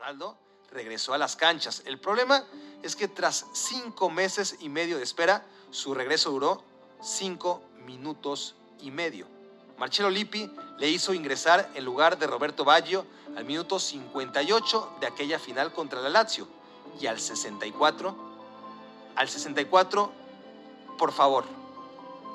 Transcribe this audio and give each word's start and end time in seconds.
Ronaldo 0.00 0.34
regresó 0.70 1.12
a 1.12 1.18
las 1.18 1.36
canchas. 1.36 1.82
El 1.84 2.00
problema 2.00 2.42
es 2.82 2.96
que 2.96 3.06
tras 3.06 3.44
cinco 3.52 4.08
meses 4.08 4.56
y 4.60 4.70
medio 4.70 4.96
de 4.96 5.02
espera, 5.02 5.44
su 5.70 5.92
regreso 5.92 6.30
duró 6.30 6.62
cinco 7.02 7.62
minutos 7.84 8.54
y 8.80 8.90
medio. 8.90 9.26
Marcelo 9.76 10.08
Lippi 10.08 10.50
le 10.78 10.88
hizo 10.88 11.12
ingresar 11.12 11.70
en 11.74 11.84
lugar 11.84 12.18
de 12.18 12.26
Roberto 12.26 12.64
Baggio 12.64 13.04
al 13.36 13.44
minuto 13.44 13.78
58 13.78 14.96
de 15.00 15.06
aquella 15.06 15.38
final 15.38 15.74
contra 15.74 16.00
la 16.00 16.08
Lazio 16.08 16.48
y 16.98 17.06
al 17.06 17.20
64, 17.20 18.16
al 19.16 19.28
64, 19.28 20.12
por 20.96 21.12
favor, 21.12 21.44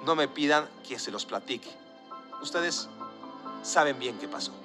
no 0.04 0.16
me 0.16 0.27
pidan 0.27 0.70
que 0.88 1.00
se 1.00 1.09
los 1.09 1.25
platique. 1.25 1.70
Ustedes 2.43 2.89
saben 3.63 3.97
bien 3.97 4.20
qué 4.20 4.27
pasó. 4.27 4.64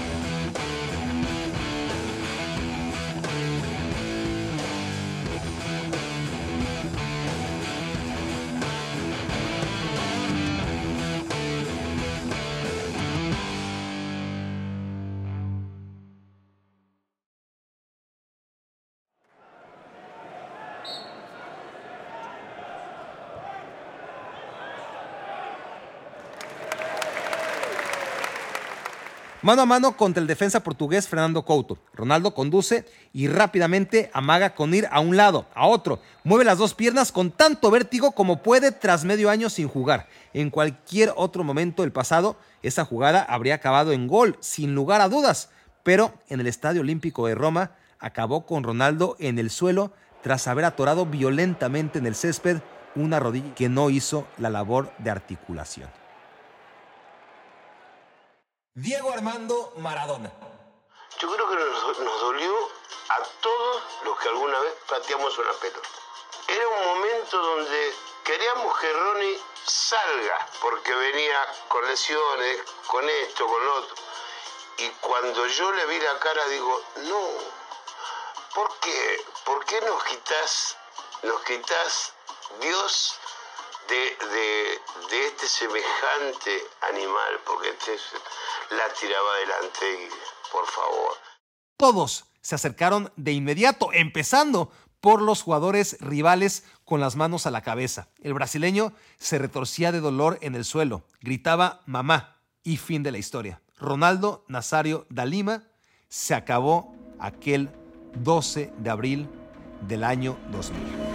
Mano 29.43 29.63
a 29.63 29.65
mano 29.65 29.97
contra 29.97 30.21
el 30.21 30.27
defensa 30.27 30.61
portugués 30.61 31.07
Fernando 31.07 31.43
Couto. 31.43 31.79
Ronaldo 31.95 32.35
conduce 32.35 32.85
y 33.11 33.27
rápidamente 33.27 34.11
amaga 34.13 34.53
con 34.53 34.71
ir 34.71 34.87
a 34.91 34.99
un 34.99 35.17
lado, 35.17 35.47
a 35.55 35.65
otro. 35.65 35.99
Mueve 36.23 36.45
las 36.45 36.59
dos 36.59 36.75
piernas 36.75 37.11
con 37.11 37.31
tanto 37.31 37.71
vértigo 37.71 38.11
como 38.11 38.43
puede 38.43 38.71
tras 38.71 39.03
medio 39.03 39.31
año 39.31 39.49
sin 39.49 39.67
jugar. 39.67 40.07
En 40.35 40.51
cualquier 40.51 41.11
otro 41.15 41.43
momento 41.43 41.81
del 41.81 41.91
pasado, 41.91 42.37
esa 42.61 42.85
jugada 42.85 43.23
habría 43.23 43.55
acabado 43.55 43.93
en 43.93 44.07
gol, 44.07 44.37
sin 44.41 44.75
lugar 44.75 45.01
a 45.01 45.09
dudas. 45.09 45.49
Pero 45.81 46.13
en 46.29 46.39
el 46.39 46.45
Estadio 46.45 46.81
Olímpico 46.81 47.25
de 47.25 47.33
Roma 47.33 47.71
acabó 47.97 48.45
con 48.45 48.63
Ronaldo 48.63 49.15
en 49.17 49.39
el 49.39 49.49
suelo 49.49 49.91
tras 50.21 50.47
haber 50.47 50.65
atorado 50.65 51.07
violentamente 51.07 51.97
en 51.97 52.05
el 52.05 52.13
césped 52.13 52.59
una 52.93 53.19
rodilla 53.19 53.55
que 53.55 53.69
no 53.69 53.89
hizo 53.89 54.27
la 54.37 54.51
labor 54.51 54.91
de 54.99 55.09
articulación. 55.09 56.00
Diego 58.73 59.11
Armando 59.11 59.73
Maradona. 59.75 60.31
Yo 61.19 61.29
creo 61.29 61.49
que 61.49 61.55
nos, 61.57 62.21
dolió 62.21 62.69
a 63.09 63.21
todos 63.41 63.83
los 64.05 64.17
que 64.17 64.29
alguna 64.29 64.57
vez 64.61 64.73
pateamos 64.87 65.37
una 65.37 65.51
pelota. 65.51 65.89
Era 66.47 66.67
un 66.69 66.85
momento 66.85 67.37
donde 67.37 67.93
queríamos 68.23 68.79
que 68.79 68.93
Ronnie 68.93 69.43
salga, 69.65 70.47
porque 70.61 70.95
venía 70.95 71.53
con 71.67 71.85
lesiones, 71.85 72.63
con 72.87 73.09
esto, 73.09 73.45
con 73.45 73.65
lo 73.65 73.75
otro. 73.75 73.95
Y 74.77 74.89
cuando 75.01 75.47
yo 75.47 75.73
le 75.73 75.85
vi 75.87 75.99
la 75.99 76.17
cara, 76.19 76.47
digo, 76.47 76.81
no, 76.95 77.27
¿por 78.55 78.73
qué? 78.79 79.25
¿Por 79.43 79.65
qué 79.65 79.81
nos 79.81 80.01
quitas, 80.05 80.77
nos 81.23 81.41
quitas 81.41 82.13
Dios 82.61 83.19
de, 83.87 84.77
de, 85.09 85.27
este 85.27 85.47
semejante 85.47 86.51
animal? 86.89 87.39
Porque 87.45 87.69
este 87.69 87.93
es 87.95 88.01
la 88.71 88.93
tiraba 88.93 89.33
adelante 89.35 90.05
y 90.05 90.51
por 90.51 90.65
favor. 90.67 91.13
Todos 91.77 92.25
se 92.41 92.55
acercaron 92.55 93.11
de 93.15 93.31
inmediato, 93.33 93.89
empezando 93.93 94.71
por 94.99 95.21
los 95.21 95.41
jugadores 95.41 95.97
rivales 95.99 96.63
con 96.85 96.99
las 96.99 97.15
manos 97.15 97.47
a 97.47 97.51
la 97.51 97.61
cabeza. 97.61 98.09
El 98.21 98.33
brasileño 98.33 98.93
se 99.17 99.39
retorcía 99.39 99.91
de 99.91 99.99
dolor 99.99 100.37
en 100.41 100.55
el 100.55 100.63
suelo, 100.63 101.03
gritaba 101.19 101.81
mamá 101.85 102.37
y 102.63 102.77
fin 102.77 103.03
de 103.03 103.11
la 103.11 103.17
historia. 103.17 103.61
Ronaldo 103.77 104.45
Nazario 104.47 105.07
da 105.09 105.25
Lima 105.25 105.63
se 106.07 106.35
acabó 106.35 106.93
aquel 107.19 107.69
12 108.15 108.73
de 108.77 108.89
abril 108.89 109.29
del 109.87 110.03
año 110.03 110.37
2000. 110.51 111.10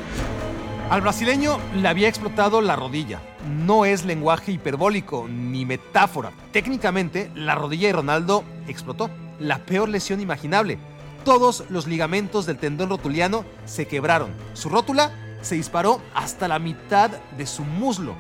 Al 0.89 1.01
brasileño 1.01 1.59
le 1.75 1.89
había 1.89 2.09
explotado 2.09 2.61
la 2.61 2.77
rodilla. 2.77 3.21
No 3.45 3.85
es 3.85 4.05
lenguaje 4.05 4.53
hiperbólico 4.53 5.27
ni 5.29 5.67
metáfora. 5.67 6.31
Técnicamente, 6.53 7.29
la 7.35 7.57
rodilla 7.57 7.89
de 7.89 7.95
Ronaldo 7.95 8.45
explotó. 8.69 9.11
La 9.41 9.59
peor 9.59 9.89
lesión 9.89 10.21
imaginable. 10.21 10.79
Todos 11.25 11.65
los 11.71 11.89
ligamentos 11.89 12.47
del 12.47 12.59
tendón 12.59 12.91
rotuliano 12.91 13.45
se 13.65 13.89
quebraron. 13.89 14.31
Su 14.53 14.69
rótula 14.69 15.11
se 15.43 15.57
disparó 15.57 16.01
hasta 16.15 16.47
la 16.47 16.61
mitad 16.61 17.11
de 17.37 17.47
su 17.47 17.65
muslo. 17.65 18.15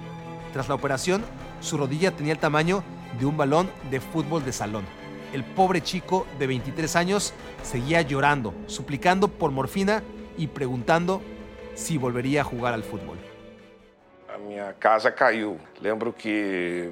Tras 0.53 0.69
la 0.69 0.75
operación, 0.75 1.25
su 1.60 1.76
rodilla 1.76 2.16
tenía 2.16 2.32
el 2.32 2.41
tamaño 2.41 2.82
de 3.21 3.26
un 3.26 3.37
balón 3.37 3.71
de 3.93 4.00
fútbol 4.00 4.44
de 4.44 4.53
salón. 4.53 4.84
El 5.32 5.44
pobre 5.44 5.82
chico 5.82 6.26
de 6.41 6.49
23 6.49 6.97
años 6.97 7.32
seguía 7.62 8.03
llorando, 8.03 8.55
suplicando 8.66 9.28
por 9.28 9.53
morfina 9.53 10.03
y 10.37 10.49
preguntando 10.49 11.22
si 11.76 11.98
volvería 11.98 12.41
a 12.41 12.44
jugar 12.44 12.75
al 12.75 12.82
fútbol. 12.82 13.19
casa 14.78 15.14
cayó. 15.14 15.56
Lembro 15.81 16.14
que 16.14 16.91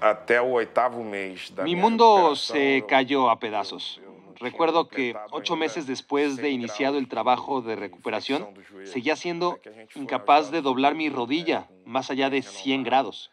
hasta 0.00 0.34
el 0.34 0.52
oitavo 0.52 1.02
mes 1.02 1.52
Mi 1.64 1.74
mundo 1.74 2.36
se 2.36 2.84
cayó 2.86 3.30
a 3.30 3.38
pedazos. 3.38 4.00
Recuerdo 4.38 4.88
que 4.88 5.16
ocho 5.30 5.56
meses 5.56 5.86
después 5.86 6.36
de 6.36 6.50
iniciado 6.50 6.98
el 6.98 7.08
trabajo 7.08 7.62
de 7.62 7.76
recuperación, 7.76 8.48
seguía 8.84 9.16
siendo 9.16 9.60
incapaz 9.94 10.50
de 10.50 10.62
doblar 10.62 10.94
mi 10.94 11.08
rodilla 11.08 11.68
más 11.84 12.10
allá 12.10 12.28
de 12.28 12.42
100 12.42 12.82
grados. 12.82 13.30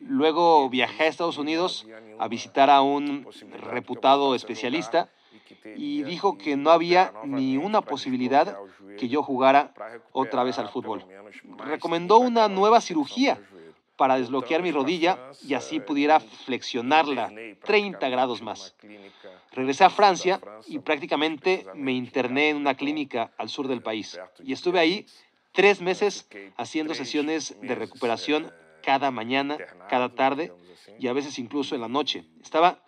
Luego 0.00 0.70
viajé 0.70 1.04
a 1.04 1.08
Estados 1.08 1.38
Unidos 1.38 1.86
a 2.20 2.28
visitar 2.28 2.70
a 2.70 2.82
un 2.82 3.26
reputado 3.58 4.36
especialista 4.36 5.10
y 5.74 6.04
dijo 6.04 6.38
que 6.38 6.56
no 6.56 6.70
había 6.70 7.12
ni 7.24 7.56
una 7.56 7.80
posibilidad 7.82 8.56
que 8.96 9.08
yo 9.08 9.22
jugara 9.22 9.72
otra 10.12 10.44
vez 10.44 10.58
al 10.58 10.68
fútbol. 10.68 11.04
Recomendó 11.58 12.18
una 12.18 12.48
nueva 12.48 12.80
cirugía 12.80 13.40
para 13.96 14.18
desbloquear 14.18 14.62
mi 14.62 14.72
rodilla 14.72 15.30
y 15.42 15.54
así 15.54 15.80
pudiera 15.80 16.20
flexionarla 16.20 17.32
30 17.64 18.08
grados 18.08 18.42
más. 18.42 18.74
Regresé 19.52 19.84
a 19.84 19.90
Francia 19.90 20.40
y 20.66 20.78
prácticamente 20.80 21.66
me 21.74 21.92
interné 21.92 22.50
en 22.50 22.56
una 22.56 22.74
clínica 22.74 23.32
al 23.38 23.48
sur 23.48 23.68
del 23.68 23.82
país. 23.82 24.18
Y 24.44 24.52
estuve 24.52 24.78
ahí 24.78 25.06
tres 25.52 25.80
meses 25.80 26.28
haciendo 26.56 26.94
sesiones 26.94 27.56
de 27.62 27.74
recuperación 27.74 28.52
cada 28.82 29.10
mañana, 29.10 29.56
cada 29.88 30.14
tarde 30.14 30.52
y 30.98 31.08
a 31.08 31.12
veces 31.12 31.38
incluso 31.38 31.74
en 31.74 31.80
la 31.80 31.88
noche. 31.88 32.24
Estaba 32.42 32.80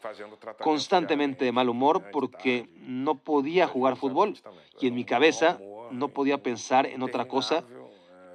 constantemente 0.60 1.44
de 1.44 1.52
mal 1.52 1.69
humor 1.69 2.10
porque 2.12 2.69
no 2.76 3.16
podía 3.16 3.66
jugar 3.66 3.96
fútbol 3.96 4.34
y 4.80 4.86
en 4.86 4.94
mi 4.94 5.04
cabeza 5.04 5.58
no 5.91 6.09
podía 6.09 6.38
pensar 6.38 6.87
en 6.87 7.03
otra 7.03 7.26
cosa 7.26 7.65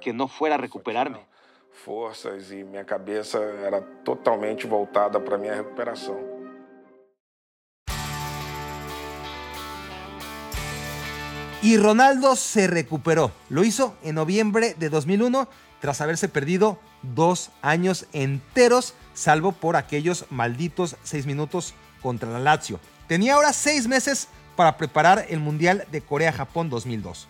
que 0.00 0.12
no 0.12 0.28
fuera 0.28 0.56
recuperarme. 0.56 1.26
Fuerzas 1.72 2.52
y 2.52 2.62
mi 2.62 2.82
cabeza 2.84 3.40
era 3.66 3.82
totalmente 4.04 4.66
voltada 4.66 5.22
para 5.22 5.38
mi 5.38 5.48
recuperación. 5.48 6.34
Y 11.62 11.78
Ronaldo 11.78 12.36
se 12.36 12.66
recuperó. 12.66 13.32
Lo 13.48 13.64
hizo 13.64 13.96
en 14.02 14.16
noviembre 14.16 14.74
de 14.78 14.90
2001 14.90 15.48
tras 15.80 16.00
haberse 16.02 16.28
perdido 16.28 16.78
dos 17.02 17.50
años 17.62 18.06
enteros, 18.12 18.94
salvo 19.14 19.52
por 19.52 19.76
aquellos 19.76 20.26
malditos 20.30 20.96
seis 21.02 21.26
minutos 21.26 21.74
contra 22.02 22.30
la 22.30 22.38
Lazio. 22.38 22.80
Tenía 23.06 23.34
ahora 23.34 23.52
seis 23.52 23.88
meses 23.88 24.28
para 24.56 24.76
preparar 24.76 25.26
el 25.28 25.40
Mundial 25.40 25.86
de 25.90 26.00
Corea-Japón 26.02 26.70
2002. 26.70 27.28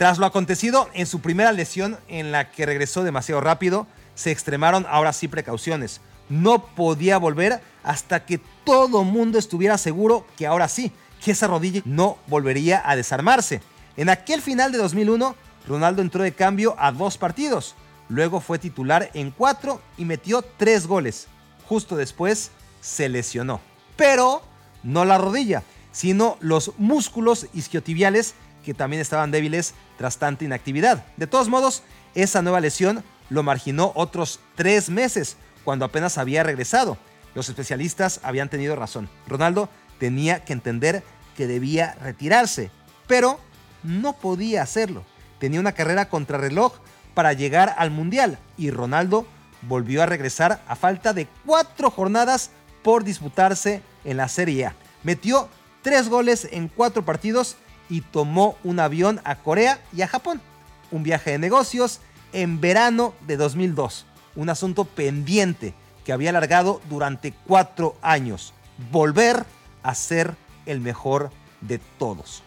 Tras 0.00 0.16
lo 0.16 0.24
acontecido 0.24 0.88
en 0.94 1.06
su 1.06 1.20
primera 1.20 1.52
lesión 1.52 1.98
en 2.08 2.32
la 2.32 2.50
que 2.50 2.64
regresó 2.64 3.04
demasiado 3.04 3.42
rápido, 3.42 3.86
se 4.14 4.30
extremaron 4.30 4.86
ahora 4.88 5.12
sí 5.12 5.28
precauciones. 5.28 6.00
No 6.30 6.64
podía 6.74 7.18
volver 7.18 7.60
hasta 7.82 8.24
que 8.24 8.40
todo 8.64 9.04
mundo 9.04 9.38
estuviera 9.38 9.76
seguro 9.76 10.26
que 10.38 10.46
ahora 10.46 10.68
sí, 10.68 10.90
que 11.22 11.32
esa 11.32 11.48
rodilla 11.48 11.82
no 11.84 12.16
volvería 12.28 12.82
a 12.82 12.96
desarmarse. 12.96 13.60
En 13.98 14.08
aquel 14.08 14.40
final 14.40 14.72
de 14.72 14.78
2001, 14.78 15.36
Ronaldo 15.68 16.00
entró 16.00 16.22
de 16.22 16.32
cambio 16.32 16.76
a 16.78 16.92
dos 16.92 17.18
partidos. 17.18 17.74
Luego 18.08 18.40
fue 18.40 18.58
titular 18.58 19.10
en 19.12 19.30
cuatro 19.30 19.82
y 19.98 20.06
metió 20.06 20.40
tres 20.40 20.86
goles. 20.86 21.26
Justo 21.68 21.94
después 21.94 22.52
se 22.80 23.10
lesionó. 23.10 23.60
pero 23.96 24.40
no 24.82 25.04
la 25.04 25.18
rodilla, 25.18 25.62
sino 25.92 26.38
los 26.40 26.72
músculos 26.78 27.48
isquiotibiales 27.52 28.34
que 28.64 28.74
también 28.74 29.00
estaban 29.00 29.30
débiles 29.30 29.74
tras 29.98 30.18
tanta 30.18 30.44
inactividad. 30.44 31.04
De 31.16 31.26
todos 31.26 31.48
modos, 31.48 31.82
esa 32.14 32.42
nueva 32.42 32.60
lesión 32.60 33.04
lo 33.28 33.42
marginó 33.42 33.92
otros 33.94 34.40
tres 34.56 34.90
meses, 34.90 35.36
cuando 35.64 35.84
apenas 35.84 36.18
había 36.18 36.42
regresado. 36.42 36.98
Los 37.34 37.48
especialistas 37.48 38.20
habían 38.22 38.48
tenido 38.48 38.76
razón. 38.76 39.08
Ronaldo 39.26 39.68
tenía 39.98 40.44
que 40.44 40.52
entender 40.52 41.02
que 41.36 41.46
debía 41.46 41.94
retirarse, 42.00 42.70
pero 43.06 43.38
no 43.82 44.14
podía 44.14 44.62
hacerlo. 44.62 45.04
Tenía 45.38 45.60
una 45.60 45.72
carrera 45.72 46.08
contrarreloj 46.08 46.74
para 47.14 47.32
llegar 47.32 47.74
al 47.78 47.90
Mundial 47.90 48.38
y 48.56 48.70
Ronaldo 48.70 49.26
volvió 49.62 50.02
a 50.02 50.06
regresar 50.06 50.62
a 50.66 50.76
falta 50.76 51.12
de 51.12 51.28
cuatro 51.46 51.90
jornadas 51.90 52.50
por 52.82 53.04
disputarse 53.04 53.82
en 54.04 54.16
la 54.16 54.28
Serie 54.28 54.66
A. 54.66 54.74
Metió 55.02 55.48
tres 55.82 56.08
goles 56.08 56.48
en 56.50 56.68
cuatro 56.68 57.04
partidos 57.04 57.56
y 57.90 58.00
tomó 58.00 58.56
un 58.64 58.80
avión 58.80 59.20
a 59.24 59.36
Corea 59.36 59.80
y 59.92 60.02
a 60.02 60.08
Japón. 60.08 60.40
Un 60.90 61.02
viaje 61.02 61.32
de 61.32 61.38
negocios 61.38 62.00
en 62.32 62.60
verano 62.60 63.12
de 63.26 63.36
2002. 63.36 64.06
Un 64.36 64.48
asunto 64.48 64.84
pendiente 64.84 65.74
que 66.04 66.12
había 66.12 66.30
alargado 66.30 66.80
durante 66.88 67.32
cuatro 67.46 67.96
años. 68.00 68.54
Volver 68.90 69.44
a 69.82 69.94
ser 69.94 70.36
el 70.64 70.80
mejor 70.80 71.30
de 71.60 71.78
todos. 71.98 72.42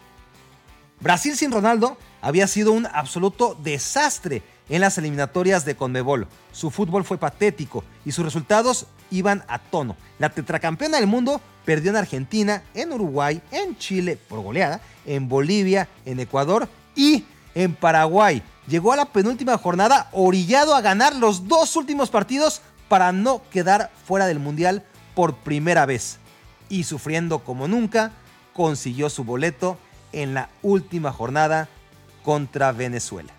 Brasil 1.00 1.36
sin 1.36 1.52
Ronaldo 1.52 1.98
había 2.22 2.46
sido 2.46 2.72
un 2.72 2.86
absoluto 2.86 3.56
desastre 3.62 4.42
en 4.68 4.80
las 4.80 4.98
eliminatorias 4.98 5.64
de 5.64 5.76
Conmebol. 5.76 6.26
Su 6.52 6.70
fútbol 6.70 7.04
fue 7.04 7.18
patético 7.18 7.84
y 8.04 8.12
sus 8.12 8.24
resultados 8.24 8.86
iban 9.10 9.44
a 9.48 9.58
tono. 9.58 9.96
La 10.18 10.30
tetracampeona 10.30 10.98
del 10.98 11.06
mundo 11.06 11.40
perdió 11.64 11.90
en 11.90 11.96
Argentina, 11.96 12.62
en 12.74 12.92
Uruguay, 12.92 13.42
en 13.50 13.76
Chile 13.78 14.18
por 14.28 14.40
goleada, 14.40 14.80
en 15.06 15.28
Bolivia, 15.28 15.88
en 16.04 16.20
Ecuador 16.20 16.68
y 16.94 17.24
en 17.54 17.74
Paraguay. 17.74 18.42
Llegó 18.66 18.92
a 18.92 18.96
la 18.96 19.06
penúltima 19.06 19.58
jornada 19.58 20.08
orillado 20.12 20.74
a 20.74 20.80
ganar 20.80 21.14
los 21.14 21.48
dos 21.48 21.76
últimos 21.76 22.10
partidos 22.10 22.62
para 22.88 23.12
no 23.12 23.42
quedar 23.50 23.90
fuera 24.06 24.26
del 24.26 24.38
Mundial 24.38 24.84
por 25.14 25.36
primera 25.36 25.86
vez. 25.86 26.18
Y 26.68 26.84
sufriendo 26.84 27.40
como 27.40 27.68
nunca, 27.68 28.12
consiguió 28.54 29.10
su 29.10 29.24
boleto 29.24 29.78
en 30.12 30.32
la 30.32 30.48
última 30.62 31.12
jornada 31.12 31.68
contra 32.22 32.72
Venezuela. 32.72 33.32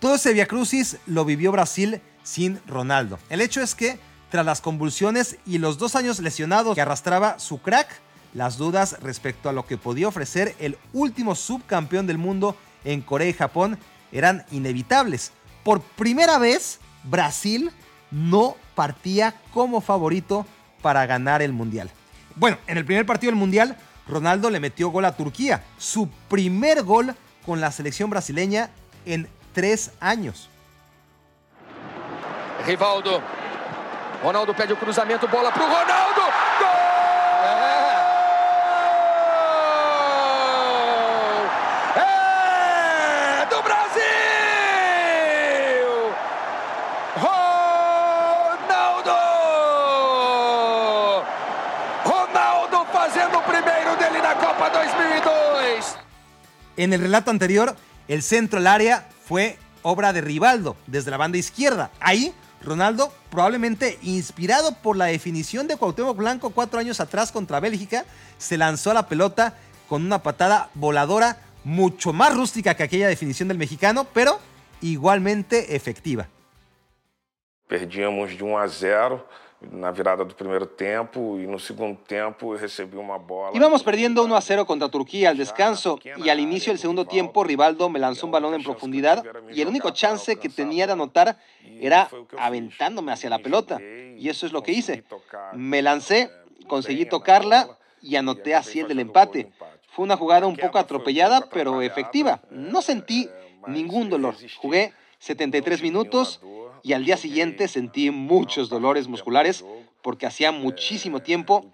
Todo 0.00 0.16
ese 0.16 0.32
Via 0.32 0.46
Crucis 0.46 0.98
lo 1.06 1.24
vivió 1.24 1.52
Brasil 1.52 2.00
sin 2.22 2.60
Ronaldo. 2.66 3.18
El 3.30 3.40
hecho 3.40 3.60
es 3.62 3.74
que, 3.74 3.98
tras 4.30 4.44
las 4.44 4.60
convulsiones 4.60 5.38
y 5.46 5.58
los 5.58 5.78
dos 5.78 5.96
años 5.96 6.18
lesionados 6.18 6.74
que 6.74 6.80
arrastraba 6.80 7.38
su 7.38 7.60
crack, 7.62 7.88
las 8.34 8.58
dudas 8.58 8.96
respecto 9.00 9.48
a 9.48 9.52
lo 9.52 9.64
que 9.64 9.78
podía 9.78 10.08
ofrecer 10.08 10.54
el 10.58 10.76
último 10.92 11.34
subcampeón 11.34 12.06
del 12.06 12.18
mundo 12.18 12.56
en 12.84 13.00
Corea 13.00 13.28
y 13.28 13.32
Japón 13.32 13.78
eran 14.12 14.44
inevitables. 14.50 15.32
Por 15.62 15.80
primera 15.80 16.38
vez, 16.38 16.80
Brasil 17.04 17.70
no 18.10 18.56
partía 18.74 19.40
como 19.52 19.80
favorito 19.80 20.46
para 20.82 21.06
ganar 21.06 21.42
el 21.42 21.52
Mundial. 21.52 21.90
Bueno, 22.36 22.58
en 22.66 22.76
el 22.76 22.84
primer 22.84 23.06
partido 23.06 23.30
del 23.30 23.38
Mundial, 23.38 23.76
Ronaldo 24.06 24.50
le 24.50 24.60
metió 24.60 24.90
gol 24.90 25.04
a 25.04 25.16
Turquía, 25.16 25.64
su 25.78 26.08
primer 26.28 26.82
gol 26.82 27.14
con 27.46 27.60
la 27.60 27.72
selección 27.72 28.10
brasileña 28.10 28.70
en 29.06 29.28
tres 29.54 29.90
años. 30.00 30.50
Rivaldo. 32.66 33.22
Ronaldo 34.22 34.54
pede 34.54 34.72
o 34.72 34.76
cruzamento, 34.76 35.28
bola 35.28 35.52
pro 35.52 35.64
Ronaldo. 35.64 36.22
Gol! 36.58 36.74
É 41.96 43.46
do 43.52 43.62
Brasil! 43.62 44.04
Ronaldo! 47.20 49.12
Ronaldo 52.04 52.86
fazendo 52.92 53.38
o 53.38 53.42
primeiro 53.42 53.96
dele 53.96 54.20
na 54.22 54.34
Copa 54.34 54.70
2002. 54.70 55.98
En 56.76 56.92
el 56.92 57.00
relato 57.00 57.30
anterior, 57.30 57.76
el 58.08 58.22
centro 58.22 58.58
al 58.58 58.66
área 58.66 59.06
fue 59.26 59.58
obra 59.82 60.12
de 60.12 60.20
Rivaldo 60.20 60.76
desde 60.86 61.10
la 61.10 61.16
banda 61.16 61.38
izquierda. 61.38 61.90
Ahí, 62.00 62.34
Ronaldo, 62.62 63.12
probablemente 63.30 63.98
inspirado 64.02 64.74
por 64.76 64.96
la 64.96 65.06
definición 65.06 65.66
de 65.66 65.76
Cuauhtémoc 65.76 66.16
Blanco 66.16 66.50
cuatro 66.50 66.80
años 66.80 67.00
atrás 67.00 67.32
contra 67.32 67.60
Bélgica, 67.60 68.04
se 68.38 68.56
lanzó 68.56 68.90
a 68.90 68.94
la 68.94 69.08
pelota 69.08 69.54
con 69.88 70.04
una 70.04 70.22
patada 70.22 70.70
voladora 70.74 71.38
mucho 71.64 72.12
más 72.12 72.34
rústica 72.34 72.74
que 72.74 72.82
aquella 72.82 73.08
definición 73.08 73.48
del 73.48 73.58
mexicano, 73.58 74.06
pero 74.12 74.38
igualmente 74.80 75.74
efectiva. 75.76 76.28
Perdíamos 77.66 78.36
de 78.36 78.42
1 78.42 78.58
a 78.58 78.68
0 78.68 79.28
na 79.70 79.90
virada 79.90 80.24
do 80.24 80.34
primeiro 80.34 80.66
tempo 80.66 81.38
e 81.38 81.46
no 81.46 81.58
segundo 81.58 81.96
tempo 81.96 82.54
eu 82.54 82.58
recebi 82.58 82.96
uma 82.96 83.18
bola. 83.18 83.56
Íbamos 83.56 83.82
perdiendo 83.82 84.22
1 84.24 84.34
a 84.34 84.40
0 84.40 84.66
contra 84.66 84.88
Turquía 84.88 85.30
al 85.30 85.36
descanso 85.36 85.98
y 86.16 86.28
al 86.28 86.40
inicio 86.40 86.72
del 86.72 86.78
segundo 86.78 87.04
tiempo 87.04 87.44
Rivaldo 87.44 87.88
me 87.88 87.98
lanzó 87.98 88.26
un 88.26 88.32
balón 88.32 88.54
en 88.54 88.62
profundidad 88.62 89.24
y 89.52 89.60
el 89.60 89.68
único 89.68 89.90
chance 89.90 90.36
que 90.36 90.48
tenía 90.48 90.86
de 90.86 90.92
anotar 90.92 91.38
era 91.80 92.08
aventándome 92.38 93.12
hacia 93.12 93.30
la 93.30 93.38
pelota 93.38 93.80
y 93.80 94.28
eso 94.28 94.46
es 94.46 94.52
lo 94.52 94.62
que 94.62 94.72
hice. 94.72 95.04
Me 95.54 95.82
lancé, 95.82 96.30
conseguí 96.66 97.06
tocarla 97.06 97.78
y 98.02 98.16
anoté 98.16 98.54
así 98.54 98.80
el 98.80 98.88
del 98.88 99.00
empate. 99.00 99.50
Fue 99.88 100.04
una 100.04 100.16
jugada 100.16 100.46
un 100.46 100.56
poco 100.56 100.78
atropellada 100.78 101.48
pero 101.52 101.82
efectiva. 101.82 102.40
No 102.50 102.82
sentí 102.82 103.28
ningún 103.66 104.10
dolor. 104.10 104.34
Jugué 104.56 104.92
73 105.18 105.82
minutos 105.82 106.40
y 106.84 106.92
al 106.92 107.04
día 107.04 107.16
siguiente 107.16 107.66
sentí 107.66 108.10
muchos 108.10 108.68
dolores 108.68 109.08
musculares 109.08 109.64
porque 110.02 110.26
hacía 110.26 110.52
muchísimo 110.52 111.20
tiempo 111.20 111.64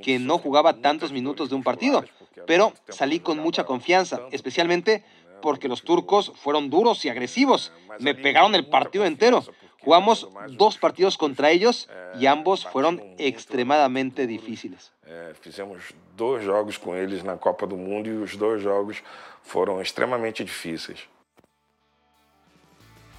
que 0.00 0.20
no 0.20 0.38
jugaba 0.38 0.80
tantos 0.80 1.10
minutos 1.12 1.50
de 1.50 1.56
un 1.56 1.64
partido, 1.64 2.04
pero 2.46 2.72
salí 2.88 3.18
con 3.18 3.38
mucha 3.38 3.64
confianza, 3.64 4.20
especialmente 4.30 5.04
porque 5.42 5.68
los 5.68 5.82
turcos 5.82 6.32
fueron 6.36 6.70
duros 6.70 7.04
y 7.04 7.08
agresivos, 7.08 7.72
me 7.98 8.14
pegaron 8.14 8.54
el 8.54 8.68
partido 8.68 9.04
entero. 9.04 9.42
Jugamos 9.80 10.28
dos 10.50 10.78
partidos 10.78 11.16
contra 11.16 11.50
ellos 11.50 11.88
y 12.18 12.26
ambos 12.26 12.66
fueron 12.66 13.02
extremadamente 13.18 14.26
difíciles. 14.26 14.92
É, 15.10 15.34
fizemos 15.40 15.92
dois 16.14 16.44
jogos 16.44 16.78
com 16.78 16.94
eles 16.94 17.24
na 17.24 17.36
Copa 17.36 17.66
do 17.66 17.76
Mundo 17.76 18.08
e 18.08 18.12
os 18.12 18.36
dois 18.36 18.62
jogos 18.62 19.02
foram 19.42 19.82
extremamente 19.82 20.44
difíceis. 20.44 21.08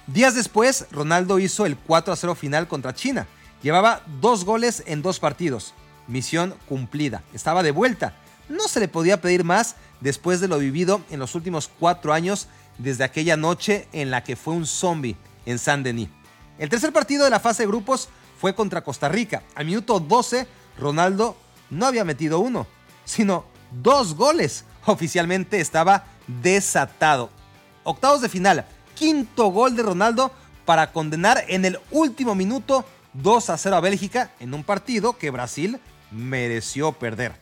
Días 0.06 0.34
después, 0.34 0.86
Ronaldo 0.90 1.38
hizo 1.38 1.64
el 1.64 1.76
4 1.76 2.12
a 2.12 2.16
0 2.16 2.34
final 2.34 2.66
contra 2.66 2.94
China. 2.94 3.28
Llevaba 3.62 4.02
dos 4.20 4.44
goles 4.44 4.82
en 4.86 5.00
dos 5.00 5.20
partidos. 5.20 5.74
Misión 6.08 6.56
cumplida. 6.68 7.22
Estaba 7.32 7.62
de 7.62 7.70
vuelta. 7.70 8.14
No 8.48 8.66
se 8.66 8.80
le 8.80 8.88
podía 8.88 9.20
pedir 9.20 9.44
más 9.44 9.76
después 10.00 10.40
de 10.40 10.48
lo 10.48 10.58
vivido 10.58 11.00
en 11.10 11.20
los 11.20 11.36
últimos 11.36 11.70
cuatro 11.78 12.12
años 12.12 12.48
desde 12.78 13.04
aquella 13.04 13.36
noche 13.36 13.86
en 13.92 14.10
la 14.10 14.24
que 14.24 14.34
fue 14.34 14.54
un 14.54 14.66
zombie 14.66 15.16
en 15.46 15.60
San 15.60 15.84
Denis. 15.84 16.08
El 16.58 16.68
tercer 16.68 16.92
partido 16.92 17.24
de 17.24 17.30
la 17.30 17.40
fase 17.40 17.62
de 17.62 17.68
grupos 17.68 18.08
fue 18.40 18.56
contra 18.56 18.82
Costa 18.82 19.08
Rica. 19.08 19.44
Al 19.54 19.66
minuto 19.66 20.00
12, 20.00 20.48
Ronaldo 20.78 21.36
no 21.70 21.86
había 21.86 22.04
metido 22.04 22.40
uno, 22.40 22.66
sino 23.04 23.44
dos 23.70 24.16
goles. 24.16 24.64
Oficialmente 24.86 25.60
estaba 25.60 26.06
desatado. 26.26 27.30
Octavos 27.84 28.20
de 28.20 28.28
final, 28.28 28.66
quinto 29.02 29.48
gol 29.48 29.74
de 29.74 29.82
Ronaldo 29.82 30.30
para 30.64 30.92
condenar 30.92 31.42
en 31.48 31.64
el 31.64 31.80
último 31.90 32.36
minuto 32.36 32.84
2 33.14 33.50
a 33.50 33.58
0 33.58 33.74
a 33.74 33.80
Bélgica 33.80 34.30
en 34.38 34.54
un 34.54 34.62
partido 34.62 35.18
que 35.18 35.32
Brasil 35.32 35.80
mereció 36.12 36.92
perder. 36.92 37.32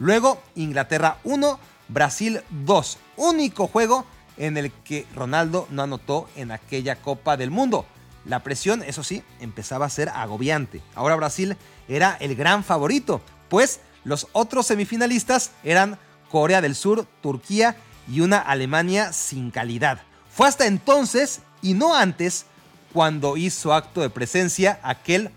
Luego 0.00 0.42
Inglaterra 0.56 1.18
1, 1.22 1.60
Brasil 1.86 2.40
2. 2.50 2.98
Único 3.16 3.68
juego 3.68 4.04
en 4.38 4.56
el 4.56 4.72
que 4.72 5.06
Ronaldo 5.14 5.68
no 5.70 5.82
anotó 5.82 6.28
en 6.34 6.50
aquella 6.50 6.96
Copa 6.96 7.36
del 7.36 7.52
Mundo. 7.52 7.86
La 8.24 8.42
presión, 8.42 8.82
eso 8.82 9.04
sí, 9.04 9.22
empezaba 9.38 9.86
a 9.86 9.90
ser 9.90 10.08
agobiante. 10.08 10.82
Ahora 10.96 11.14
Brasil 11.14 11.56
era 11.86 12.16
el 12.18 12.34
gran 12.34 12.64
favorito, 12.64 13.20
pues 13.48 13.78
los 14.02 14.26
otros 14.32 14.66
semifinalistas 14.66 15.52
eran 15.62 15.96
Corea 16.28 16.60
del 16.60 16.74
Sur, 16.74 17.06
Turquía 17.22 17.76
y 18.12 18.18
una 18.18 18.38
Alemania 18.38 19.12
sin 19.12 19.52
calidad. 19.52 20.00
Fue 20.34 20.48
hasta 20.48 20.66
entonces, 20.66 21.42
y 21.62 21.74
no 21.74 21.94
antes, 21.94 22.46
cuando 22.92 23.36
hizo 23.36 23.72
acto 23.72 24.00
de 24.00 24.10
presencia 24.10 24.80
aquel 24.82 25.30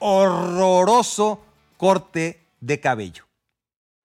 horroroso 0.00 1.40
corte 1.76 2.44
de 2.58 2.80
cabello. 2.80 3.24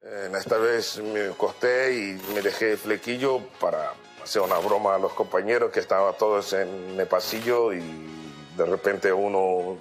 Eh, 0.04 0.32
esta 0.38 0.58
vez 0.60 1.02
me 1.02 1.30
corté 1.30 1.96
y 1.96 2.22
me 2.36 2.44
dejé 2.44 2.78
flequillo 2.78 3.40
para 3.60 3.94
hacer 4.24 4.44
una 4.44 4.60
broma 4.60 4.94
a 4.94 5.00
los 5.00 5.14
compañeros 5.14 5.72
que 5.72 5.80
estaban 5.80 6.14
todos 6.20 6.54
en 6.54 7.00
el 7.00 7.08
pasillo 7.08 7.74
y 7.74 7.82
de 8.56 8.66
repente 8.68 9.12
uno 9.12 9.80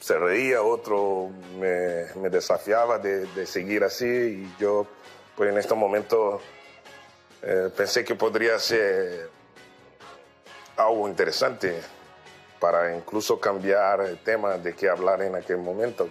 se 0.00 0.18
reía, 0.18 0.60
otro 0.62 1.30
me, 1.60 2.28
desafiaba 2.30 2.98
de, 2.98 3.46
seguir 3.46 3.84
así 3.84 4.06
y 4.06 4.54
yo 4.58 4.88
pues 5.36 5.50
en 5.50 5.58
este 5.58 5.74
momento 5.74 6.40
eh, 7.42 7.70
pensé 7.76 8.04
que 8.04 8.16
podría 8.16 8.58
ser 8.58 9.30
algo 10.82 11.08
interesante 11.08 11.80
para 12.60 12.96
incluso 12.96 13.40
cambiar 13.40 14.00
tema 14.24 14.58
de 14.58 14.74
qué 14.74 14.88
hablar 14.88 15.22
en 15.22 15.34
aquel 15.34 15.58
momento. 15.58 16.08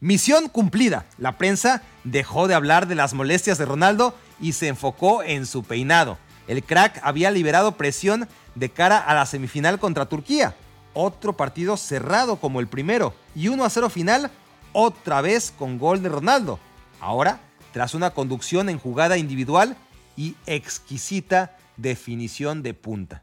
Misión 0.00 0.48
cumplida. 0.48 1.06
La 1.16 1.38
prensa 1.38 1.82
dejó 2.04 2.46
de 2.46 2.54
hablar 2.54 2.86
de 2.86 2.94
las 2.94 3.14
molestias 3.14 3.58
de 3.58 3.64
Ronaldo 3.64 4.14
y 4.40 4.52
se 4.52 4.68
enfocó 4.68 5.22
en 5.22 5.46
su 5.46 5.64
peinado. 5.64 6.18
El 6.46 6.62
crack 6.62 7.00
había 7.02 7.30
liberado 7.30 7.72
presión 7.72 8.28
de 8.54 8.70
cara 8.70 8.98
a 8.98 9.14
la 9.14 9.26
semifinal 9.26 9.78
contra 9.78 10.06
Turquía 10.06 10.54
otro 10.98 11.36
partido 11.36 11.76
cerrado 11.76 12.36
como 12.36 12.58
el 12.58 12.66
primero 12.66 13.14
y 13.34 13.48
1 13.48 13.64
a 13.64 13.70
0 13.70 13.88
final 13.88 14.30
otra 14.72 15.20
vez 15.20 15.52
con 15.56 15.78
gol 15.78 16.02
de 16.02 16.08
Ronaldo. 16.08 16.58
Ahora, 17.00 17.40
tras 17.72 17.94
una 17.94 18.10
conducción 18.10 18.68
en 18.68 18.78
jugada 18.78 19.16
individual 19.16 19.76
y 20.16 20.34
exquisita 20.46 21.56
definición 21.76 22.64
de 22.64 22.74
punta. 22.74 23.22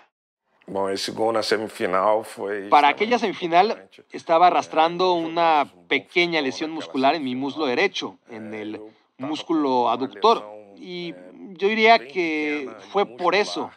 Semifinal. 1.43 2.23
Para 2.69 2.87
aquella 2.87 3.19
semifinal 3.19 3.89
estaba 4.11 4.47
arrastrando 4.47 5.13
una 5.13 5.69
pequeña 5.87 6.41
lesión 6.41 6.71
muscular 6.71 7.15
en 7.15 7.23
mi 7.23 7.35
muslo 7.35 7.65
derecho, 7.65 8.17
en 8.29 8.53
el 8.53 8.81
músculo 9.17 9.89
aductor. 9.89 10.45
Y 10.77 11.13
yo 11.57 11.67
diría 11.67 11.99
que 11.99 12.69
fue 12.91 13.05
por 13.05 13.35
eso, 13.35 13.69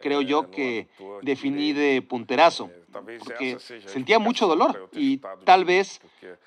creo 0.00 0.22
yo, 0.22 0.50
que 0.50 0.88
definí 1.22 1.72
de 1.72 2.02
punterazo 2.02 2.70
porque 2.92 3.58
sentía 3.86 4.18
mucho 4.18 4.46
dolor 4.46 4.90
y 4.92 5.20
tal 5.44 5.64
vez 5.64 6.00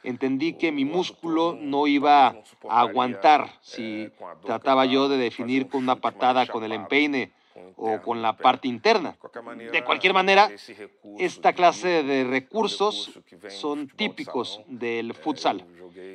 entendí 0.03 0.53
que 0.53 0.71
mi 0.71 0.83
músculo 0.85 1.57
no 1.59 1.87
iba 1.87 2.35
a 2.67 2.81
aguantar 2.81 3.49
si 3.61 4.09
trataba 4.45 4.85
yo 4.85 5.07
de 5.07 5.17
definir 5.17 5.69
con 5.69 5.83
una 5.83 5.95
patada 5.95 6.45
con 6.47 6.63
el 6.63 6.73
empeine 6.73 7.31
o 7.75 8.01
con 8.01 8.21
la 8.21 8.37
parte 8.37 8.67
interna. 8.67 9.17
De 9.71 9.83
cualquier 9.83 10.13
manera, 10.13 10.49
esta 11.19 11.53
clase 11.53 12.03
de 12.03 12.23
recursos 12.23 13.11
son 13.49 13.87
típicos 13.87 14.61
del 14.67 15.13
futsal. 15.13 15.65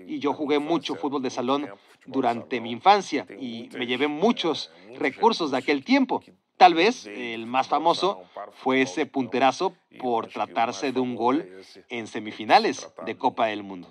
Y 0.07 0.19
yo 0.19 0.33
jugué 0.33 0.59
mucho 0.59 0.95
fútbol 0.95 1.23
de 1.23 1.31
salón 1.31 1.69
durante 2.07 2.61
mi 2.61 2.71
infancia 2.71 3.27
y 3.39 3.69
me 3.77 3.87
llevé 3.87 4.09
muchos 4.09 4.73
recursos 4.99 5.51
de 5.51 5.59
aquel 5.59 5.85
tiempo. 5.85 6.23
Tal 6.57 6.75
vez 6.75 7.07
el 7.07 7.47
más 7.47 7.69
famoso 7.69 8.21
fue 8.53 8.83
ese 8.83 9.07
punterazo 9.07 9.75
por 10.01 10.27
tratarse 10.27 10.91
de 10.91 10.99
un 10.99 11.15
gol 11.15 11.49
en 11.89 12.07
semifinales 12.09 12.93
de 13.07 13.17
Copa 13.17 13.47
del 13.47 13.63
Mundo. 13.63 13.89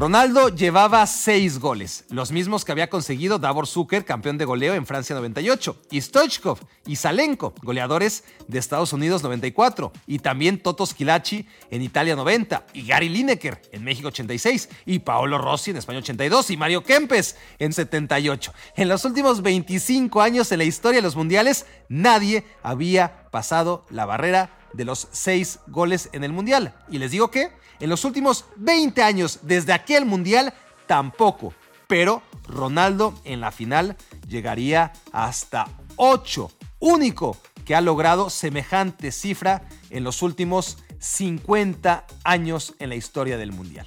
Ronaldo 0.00 0.48
llevaba 0.48 1.06
seis 1.06 1.58
goles, 1.58 2.06
los 2.08 2.32
mismos 2.32 2.64
que 2.64 2.72
había 2.72 2.88
conseguido 2.88 3.38
Davor 3.38 3.66
Zucker, 3.66 4.06
campeón 4.06 4.38
de 4.38 4.46
goleo 4.46 4.72
en 4.72 4.86
Francia 4.86 5.14
98, 5.14 5.76
y 5.90 6.00
Stoichkov 6.00 6.58
y 6.86 6.96
Salenko, 6.96 7.52
goleadores 7.62 8.24
de 8.48 8.58
Estados 8.58 8.94
Unidos 8.94 9.22
94, 9.22 9.92
y 10.06 10.20
también 10.20 10.58
Toto 10.58 10.86
Schilacci 10.86 11.46
en 11.70 11.82
Italia 11.82 12.16
90, 12.16 12.64
y 12.72 12.86
Gary 12.86 13.10
Lineker 13.10 13.60
en 13.72 13.84
México 13.84 14.08
86, 14.08 14.70
y 14.86 15.00
Paolo 15.00 15.36
Rossi 15.36 15.72
en 15.72 15.76
España 15.76 15.98
82, 15.98 16.50
y 16.50 16.56
Mario 16.56 16.82
Kempes 16.82 17.36
en 17.58 17.74
78. 17.74 18.54
En 18.76 18.88
los 18.88 19.04
últimos 19.04 19.42
25 19.42 20.22
años 20.22 20.50
en 20.50 20.60
la 20.60 20.64
historia 20.64 21.00
de 21.00 21.02
los 21.02 21.14
mundiales, 21.14 21.66
nadie 21.90 22.46
había 22.62 23.28
pasado 23.30 23.84
la 23.90 24.06
barrera 24.06 24.50
de 24.72 24.84
los 24.84 25.08
seis 25.12 25.60
goles 25.66 26.08
en 26.12 26.24
el 26.24 26.32
mundial. 26.32 26.74
Y 26.88 26.98
les 26.98 27.10
digo 27.10 27.30
que 27.30 27.50
en 27.80 27.90
los 27.90 28.04
últimos 28.04 28.44
20 28.56 29.02
años, 29.02 29.40
desde 29.42 29.72
aquel 29.72 30.04
mundial, 30.04 30.54
tampoco. 30.86 31.54
Pero 31.86 32.22
Ronaldo 32.46 33.14
en 33.24 33.40
la 33.40 33.50
final 33.50 33.96
llegaría 34.28 34.92
hasta 35.12 35.66
8. 35.96 36.50
Único 36.78 37.36
que 37.64 37.74
ha 37.74 37.80
logrado 37.80 38.30
semejante 38.30 39.12
cifra 39.12 39.62
en 39.90 40.04
los 40.04 40.22
últimos 40.22 40.78
50 40.98 42.06
años 42.24 42.74
en 42.78 42.90
la 42.90 42.94
historia 42.94 43.36
del 43.38 43.52
mundial. 43.52 43.86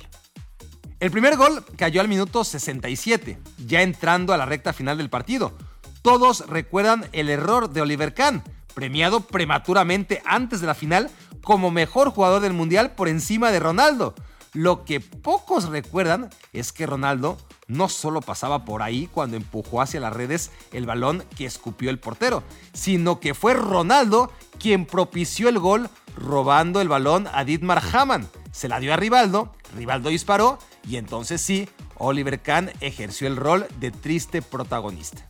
El 1.00 1.12
primer 1.12 1.36
gol 1.36 1.66
cayó 1.76 2.02
al 2.02 2.08
minuto 2.08 2.44
67, 2.44 3.38
ya 3.66 3.82
entrando 3.82 4.34
a 4.34 4.38
la 4.38 4.46
recta 4.46 4.74
final 4.74 4.98
del 4.98 5.10
partido. 5.10 5.58
Todos 6.02 6.48
recuerdan 6.48 7.06
el 7.12 7.30
error 7.30 7.70
de 7.70 7.82
Oliver 7.82 8.14
Kahn, 8.14 8.44
premiado 8.74 9.22
prematuramente 9.22 10.22
antes 10.26 10.62
de 10.62 10.68
la 10.68 10.76
final 10.76 11.10
como 11.44 11.72
mejor 11.72 12.10
jugador 12.10 12.42
del 12.42 12.54
Mundial 12.54 12.92
por 12.92 13.08
encima 13.08 13.52
de 13.52 13.60
Ronaldo. 13.60 14.16
Lo 14.54 14.86
que 14.86 15.00
pocos 15.00 15.70
recuerdan 15.70 16.30
es 16.54 16.72
que 16.72 16.86
Ronaldo 16.86 17.38
no 17.68 17.90
solo 17.90 18.22
pasaba 18.22 18.66
por 18.66 18.84
ahí 18.84 19.10
cuando 19.12 19.36
empujó 19.36 19.82
hacia 19.82 20.00
las 20.00 20.14
redes 20.14 20.52
el 20.72 20.86
balón 20.86 21.24
que 21.36 21.46
escupió 21.46 21.90
el 21.90 22.00
portero, 22.00 22.44
sino 22.72 23.20
que 23.20 23.34
fue 23.34 23.56
Ronaldo 23.56 24.32
quien 24.60 24.86
propició 24.86 25.50
el 25.50 25.58
gol 25.58 25.90
robando 26.16 26.82
el 26.82 26.88
balón 26.88 27.28
a 27.34 27.44
Dietmar 27.44 27.82
Hamann. 27.94 28.30
Se 28.52 28.68
la 28.68 28.80
dio 28.80 28.94
a 28.94 28.98
Rivaldo, 28.98 29.52
Rivaldo 29.76 30.10
disparó 30.10 30.60
y 30.88 30.98
entonces 30.98 31.42
sí, 31.42 31.68
Oliver 31.98 32.42
Kahn 32.42 32.72
ejerció 32.80 33.28
el 33.28 33.38
rol 33.38 33.66
de 33.80 33.90
triste 33.90 34.44
protagonista. 34.44 35.30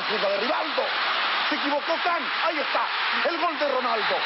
La 0.00 0.28
de 0.30 0.38
Rivaldo, 0.38 0.82
se 1.48 1.56
equivocó 1.56 1.92
Can. 2.02 2.22
Ahí 2.46 2.58
está. 2.58 2.86
El 3.28 3.36
gol 3.38 3.58
de 3.58 3.68
Ronaldo. 3.68 4.16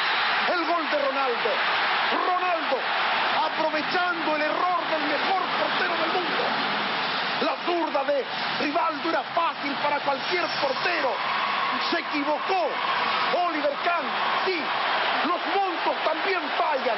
El 0.47 0.65
gol 0.65 0.89
de 0.89 0.99
Ronaldo. 0.99 1.49
Ronaldo 2.15 2.77
aprovechando 3.43 4.35
el 4.37 4.41
error 4.41 4.79
del 4.89 5.03
mejor 5.03 5.41
portero 5.59 5.93
del 5.99 6.11
mundo. 6.15 6.43
La 7.41 7.55
zurda 7.65 8.03
de 8.05 8.25
Rivaldo 8.61 9.09
era 9.09 9.23
fácil 9.35 9.73
para 9.83 9.99
cualquier 9.99 10.45
portero. 10.61 11.11
Se 11.91 11.99
equivocó. 11.99 12.69
Oliver 13.47 13.75
Kahn, 13.83 14.05
sí. 14.45 14.61
Los 15.27 15.41
montos 15.53 15.95
también 16.05 16.39
fallan. 16.57 16.97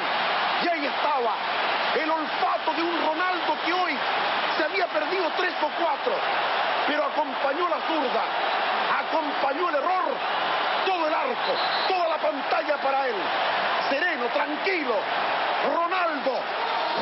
Y 0.62 0.68
ahí 0.68 0.86
estaba 0.86 1.34
el 1.98 2.10
olfato 2.10 2.74
de 2.74 2.82
un 2.82 3.06
Ronaldo 3.06 3.56
que 3.64 3.72
hoy 3.72 3.98
se 4.56 4.64
había 4.64 4.86
perdido 4.86 5.30
tres 5.36 5.54
o 5.62 5.70
cuatro, 5.82 6.12
pero 6.86 7.04
acompañó 7.04 7.68
la 7.68 7.80
zurda 7.86 8.24
acompañó 8.88 9.68
el 9.68 9.74
error, 9.76 10.04
todo 10.86 11.08
el 11.08 11.14
arco, 11.14 11.52
toda 11.88 12.08
la 12.08 12.18
pantalla 12.18 12.82
para 12.82 13.08
él. 13.08 13.16
Sereno, 13.90 14.26
tranquilo. 14.32 14.94
Ronaldo 15.74 16.32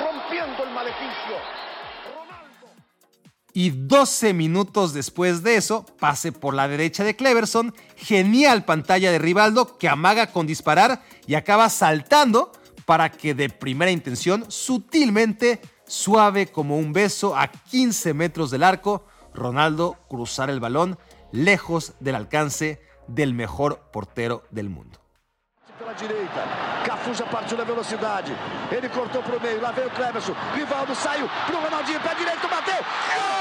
rompiendo 0.04 0.64
el 0.64 0.70
maleficio. 0.70 1.36
Y 3.52 3.70
12 3.70 4.34
minutos 4.34 4.92
después 4.92 5.42
de 5.42 5.56
eso, 5.56 5.86
pase 5.98 6.30
por 6.30 6.52
la 6.52 6.68
derecha 6.68 7.04
de 7.04 7.16
Cleverson, 7.16 7.74
genial 7.96 8.66
pantalla 8.66 9.10
de 9.10 9.18
Rivaldo 9.18 9.78
que 9.78 9.88
amaga 9.88 10.30
con 10.30 10.46
disparar 10.46 11.02
y 11.26 11.36
acaba 11.36 11.70
saltando 11.70 12.52
para 12.84 13.10
que 13.10 13.34
de 13.34 13.48
primera 13.48 13.90
intención, 13.90 14.44
sutilmente, 14.48 15.60
suave 15.86 16.48
como 16.48 16.76
un 16.76 16.92
beso 16.92 17.34
a 17.34 17.48
15 17.48 18.12
metros 18.12 18.50
del 18.50 18.62
arco, 18.62 19.06
Ronaldo 19.32 19.96
cruzar 20.08 20.50
el 20.50 20.60
balón 20.60 20.98
lejos 21.32 21.94
del 22.00 22.14
alcance 22.14 22.80
del 23.08 23.34
mejor 23.34 23.90
portero 23.92 24.42
del 24.50 24.68
mundo. 24.68 24.98
Pela 25.78 25.92
direita, 25.92 26.44
Cafu 26.84 27.14
já 27.14 27.26
partiu 27.26 27.56
na 27.58 27.64
velocidade. 27.64 28.32
Ele 28.70 28.88
cortou 28.88 29.22
para 29.22 29.36
o 29.36 29.40
meio, 29.40 29.60
lá 29.60 29.72
veio 29.72 29.88
o 29.88 29.90
Cleverson. 29.90 30.34
Rivaldo 30.54 30.94
saiu 30.94 31.28
para 31.46 31.56
o 31.56 31.62
Ronaldinho, 31.62 32.00
pé 32.00 32.14
direito, 32.14 32.48
bateu. 32.48 32.82
Gol! 32.82 33.35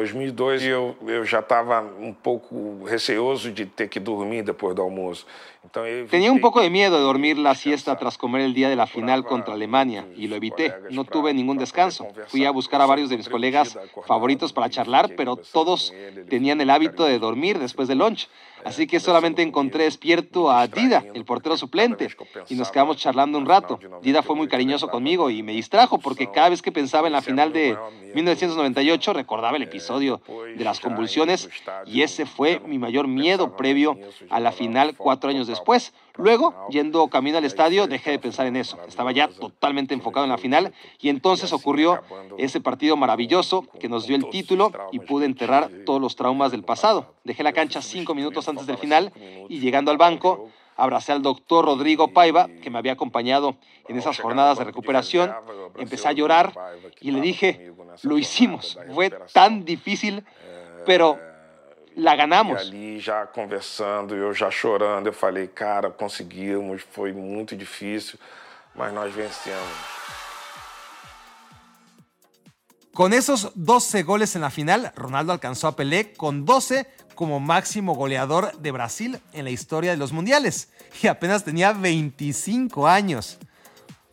2002 0.00 0.64
eu, 0.64 0.96
eu 1.06 1.24
já 1.24 1.40
estava 1.40 1.82
um 2.00 2.12
pouco 2.12 2.84
receoso 2.84 3.52
de 3.52 3.66
ter 3.66 3.88
que 3.88 4.00
dormir 4.00 4.42
depois 4.42 4.74
do 4.74 4.80
almoço. 4.82 5.26
Tenía 6.08 6.32
un 6.32 6.40
poco 6.40 6.62
de 6.62 6.70
miedo 6.70 6.96
de 6.96 7.02
dormir 7.02 7.36
la 7.36 7.54
siesta 7.54 7.94
tras 7.98 8.16
comer 8.16 8.40
el 8.40 8.54
día 8.54 8.70
de 8.70 8.76
la 8.76 8.86
final 8.86 9.24
contra 9.24 9.52
Alemania 9.52 10.06
y 10.16 10.26
lo 10.26 10.36
evité. 10.36 10.74
No 10.90 11.04
tuve 11.04 11.34
ningún 11.34 11.58
descanso. 11.58 12.06
Fui 12.28 12.46
a 12.46 12.50
buscar 12.50 12.80
a 12.80 12.86
varios 12.86 13.10
de 13.10 13.18
mis 13.18 13.28
colegas 13.28 13.78
favoritos 14.06 14.54
para 14.54 14.70
charlar, 14.70 15.10
pero 15.16 15.36
todos 15.36 15.92
tenían 16.30 16.62
el 16.62 16.70
hábito 16.70 17.04
de 17.04 17.18
dormir 17.18 17.58
después 17.58 17.88
del 17.88 17.98
lunch. 17.98 18.28
Así 18.64 18.86
que 18.86 19.00
solamente 19.00 19.42
encontré 19.42 19.84
despierto 19.84 20.50
a 20.50 20.66
Dida, 20.66 21.04
el 21.14 21.24
portero 21.24 21.56
suplente, 21.56 22.08
y 22.48 22.54
nos 22.54 22.70
quedamos 22.70 22.96
charlando 22.96 23.38
un 23.38 23.46
rato. 23.46 23.78
Dida 24.02 24.22
fue 24.22 24.36
muy 24.36 24.48
cariñoso 24.48 24.88
conmigo 24.88 25.30
y 25.30 25.42
me 25.42 25.52
distrajo 25.52 25.98
porque 25.98 26.30
cada 26.30 26.50
vez 26.50 26.62
que 26.62 26.72
pensaba 26.72 27.06
en 27.06 27.12
la 27.12 27.22
final 27.22 27.52
de 27.52 27.76
1998 28.14 29.12
recordaba 29.12 29.56
el 29.56 29.62
episodio 29.62 30.20
de 30.56 30.64
las 30.64 30.80
convulsiones 30.80 31.48
y 31.86 32.02
ese 32.02 32.26
fue 32.26 32.60
mi 32.60 32.78
mayor 32.78 33.08
miedo 33.08 33.56
previo 33.56 33.98
a 34.28 34.40
la 34.40 34.52
final 34.52 34.96
cuatro 34.96 35.30
años 35.30 35.46
después. 35.46 35.92
Luego, 36.20 36.54
yendo 36.68 37.08
camino 37.08 37.38
al 37.38 37.44
estadio, 37.44 37.86
dejé 37.86 38.10
de 38.10 38.18
pensar 38.18 38.46
en 38.46 38.56
eso. 38.56 38.78
Estaba 38.86 39.10
ya 39.12 39.28
totalmente 39.28 39.94
enfocado 39.94 40.24
en 40.24 40.30
la 40.30 40.38
final 40.38 40.72
y 41.00 41.08
entonces 41.08 41.52
ocurrió 41.52 42.02
ese 42.36 42.60
partido 42.60 42.96
maravilloso 42.96 43.62
que 43.80 43.88
nos 43.88 44.06
dio 44.06 44.16
el 44.16 44.28
título 44.28 44.70
y 44.92 44.98
pude 44.98 45.24
enterrar 45.24 45.70
todos 45.86 46.00
los 46.00 46.16
traumas 46.16 46.50
del 46.50 46.62
pasado. 46.62 47.14
Dejé 47.24 47.42
la 47.42 47.52
cancha 47.52 47.80
cinco 47.80 48.14
minutos 48.14 48.48
antes 48.48 48.66
del 48.66 48.76
final 48.76 49.12
y 49.48 49.60
llegando 49.60 49.90
al 49.90 49.96
banco, 49.96 50.50
abracé 50.76 51.12
al 51.12 51.22
doctor 51.22 51.64
Rodrigo 51.64 52.08
Paiva, 52.08 52.48
que 52.62 52.70
me 52.70 52.78
había 52.78 52.92
acompañado 52.92 53.56
en 53.88 53.96
esas 53.96 54.18
jornadas 54.18 54.58
de 54.58 54.64
recuperación. 54.64 55.32
Empecé 55.78 56.08
a 56.08 56.12
llorar 56.12 56.52
y 57.00 57.12
le 57.12 57.20
dije, 57.20 57.72
lo 58.02 58.18
hicimos, 58.18 58.78
fue 58.94 59.10
tan 59.32 59.64
difícil, 59.64 60.24
pero 60.84 61.18
la 61.96 62.16
ganamos. 62.16 62.58
E 62.58 62.60
ali 62.60 63.00
já 63.00 63.26
conversando, 63.26 64.14
eu 64.14 64.32
já 64.32 64.50
chorando, 64.50 65.06
eu 65.06 65.12
falei, 65.12 65.48
cara, 65.48 65.90
conseguimos, 65.90 66.82
foi 66.82 67.12
muito 67.12 67.56
difícil, 67.56 68.18
mas 68.74 68.92
nós 68.92 69.14
vencemos. 69.14 70.00
Con 72.92 73.12
esos 73.12 73.52
12 73.54 74.02
goles 74.02 74.34
en 74.34 74.42
la 74.42 74.50
final, 74.50 74.92
Ronaldo 74.96 75.32
alcanzó 75.32 75.68
a 75.68 75.76
Pelé 75.76 76.12
con 76.12 76.44
12 76.44 76.86
como 77.14 77.38
máximo 77.38 77.94
goleador 77.94 78.56
de 78.58 78.72
Brasil 78.72 79.20
en 79.32 79.44
la 79.44 79.50
historia 79.50 79.92
de 79.92 79.96
los 79.96 80.12
mundiales 80.12 80.70
y 81.02 81.06
apenas 81.06 81.44
tenía 81.44 81.72
25 81.72 82.88
años. 82.88 83.38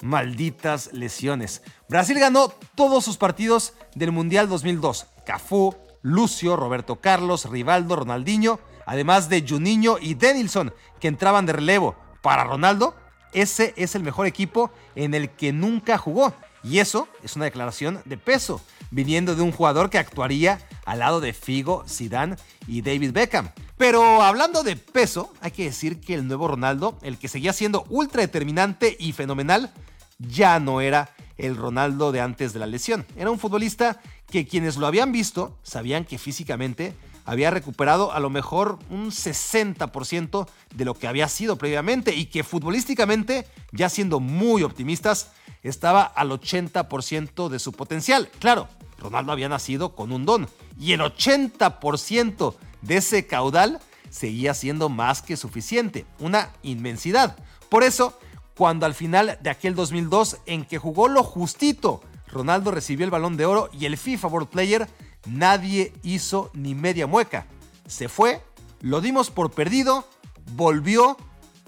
Malditas 0.01 0.93
lesiones. 0.93 1.63
Brasil 1.89 2.19
ganó 2.19 2.49
todos 2.75 3.03
sus 3.03 3.17
partidos 3.17 3.73
del 3.95 4.11
Mundial 4.11 4.47
2002. 4.47 5.07
Cafú, 5.25 5.75
Lucio, 6.01 6.55
Roberto 6.55 6.97
Carlos, 6.97 7.49
Rivaldo, 7.49 7.95
Ronaldinho, 7.95 8.59
además 8.85 9.29
de 9.29 9.45
Juninho 9.47 9.97
y 9.99 10.13
Denilson, 10.13 10.73
que 10.99 11.07
entraban 11.07 11.45
de 11.45 11.53
relevo. 11.53 11.95
Para 12.21 12.43
Ronaldo, 12.43 12.95
ese 13.33 13.73
es 13.77 13.95
el 13.95 14.03
mejor 14.03 14.27
equipo 14.27 14.71
en 14.95 15.13
el 15.13 15.29
que 15.29 15.53
nunca 15.53 15.97
jugó. 15.97 16.33
Y 16.63 16.79
eso 16.79 17.07
es 17.23 17.35
una 17.35 17.45
declaración 17.45 18.01
de 18.05 18.17
peso, 18.17 18.61
viniendo 18.91 19.35
de 19.35 19.41
un 19.41 19.51
jugador 19.51 19.89
que 19.89 19.99
actuaría 19.99 20.59
al 20.85 20.99
lado 20.99 21.19
de 21.19 21.33
Figo, 21.33 21.83
Zidane 21.87 22.35
y 22.67 22.81
David 22.81 23.11
Beckham. 23.11 23.49
Pero 23.77 24.23
hablando 24.23 24.63
de 24.63 24.75
peso, 24.75 25.33
hay 25.39 25.51
que 25.51 25.65
decir 25.65 25.99
que 25.99 26.13
el 26.13 26.27
nuevo 26.27 26.47
Ronaldo, 26.47 26.97
el 27.03 27.17
que 27.17 27.27
seguía 27.27 27.53
siendo 27.53 27.85
ultra 27.89 28.21
determinante 28.21 28.97
y 28.99 29.11
fenomenal, 29.11 29.71
ya 30.17 30.59
no 30.59 30.81
era 30.81 31.11
el 31.37 31.55
Ronaldo 31.55 32.11
de 32.11 32.21
antes 32.21 32.53
de 32.53 32.59
la 32.59 32.65
lesión. 32.65 33.05
Era 33.15 33.29
un 33.29 33.39
futbolista 33.39 34.01
que 34.29 34.47
quienes 34.47 34.77
lo 34.77 34.87
habían 34.87 35.11
visto 35.11 35.57
sabían 35.63 36.05
que 36.05 36.17
físicamente 36.17 36.93
había 37.27 37.51
recuperado 37.51 38.13
a 38.13 38.19
lo 38.21 38.29
mejor 38.29 38.79
un 38.89 39.11
60% 39.11 40.47
de 40.73 40.85
lo 40.85 40.93
que 40.93 41.07
había 41.07 41.27
sido 41.27 41.57
previamente 41.57 42.15
y 42.15 42.27
que 42.27 42.43
futbolísticamente, 42.43 43.45
ya 43.73 43.89
siendo 43.89 44.21
muy 44.21 44.63
optimistas, 44.63 45.31
estaba 45.61 46.03
al 46.03 46.29
80% 46.29 47.49
de 47.49 47.59
su 47.59 47.73
potencial. 47.73 48.29
Claro, 48.39 48.69
Ronaldo 48.97 49.33
había 49.33 49.49
nacido 49.49 49.93
con 49.93 50.13
un 50.13 50.25
don 50.25 50.47
y 50.79 50.93
el 50.93 51.01
80% 51.01 52.55
de 52.81 52.97
ese 52.97 53.27
caudal 53.27 53.81
seguía 54.09 54.53
siendo 54.53 54.87
más 54.87 55.21
que 55.21 55.35
suficiente, 55.35 56.05
una 56.19 56.51
inmensidad. 56.63 57.35
Por 57.69 57.83
eso, 57.83 58.17
cuando 58.55 58.85
al 58.85 58.93
final 58.93 59.37
de 59.41 59.49
aquel 59.49 59.75
2002 59.75 60.37
en 60.45 60.63
que 60.63 60.77
jugó 60.77 61.09
lo 61.09 61.23
justito, 61.23 62.01
Ronaldo 62.27 62.71
recibió 62.71 63.05
el 63.05 63.11
balón 63.11 63.37
de 63.37 63.45
oro 63.45 63.69
y 63.71 63.85
el 63.85 63.97
FIFA 63.97 64.27
World 64.27 64.49
Player, 64.49 64.87
nadie 65.25 65.93
hizo 66.03 66.51
ni 66.53 66.75
media 66.75 67.07
mueca. 67.07 67.47
Se 67.87 68.09
fue, 68.09 68.41
lo 68.81 69.01
dimos 69.01 69.29
por 69.29 69.51
perdido, 69.51 70.07
volvió, 70.55 71.17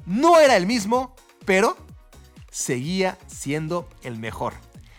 no 0.05 0.39
era 0.39 0.57
el 0.57 0.65
mismo, 0.65 1.15
pero 1.45 1.77
seguía 2.51 3.17
siendo 3.27 3.87
el 4.03 4.17
mejor. 4.17 4.53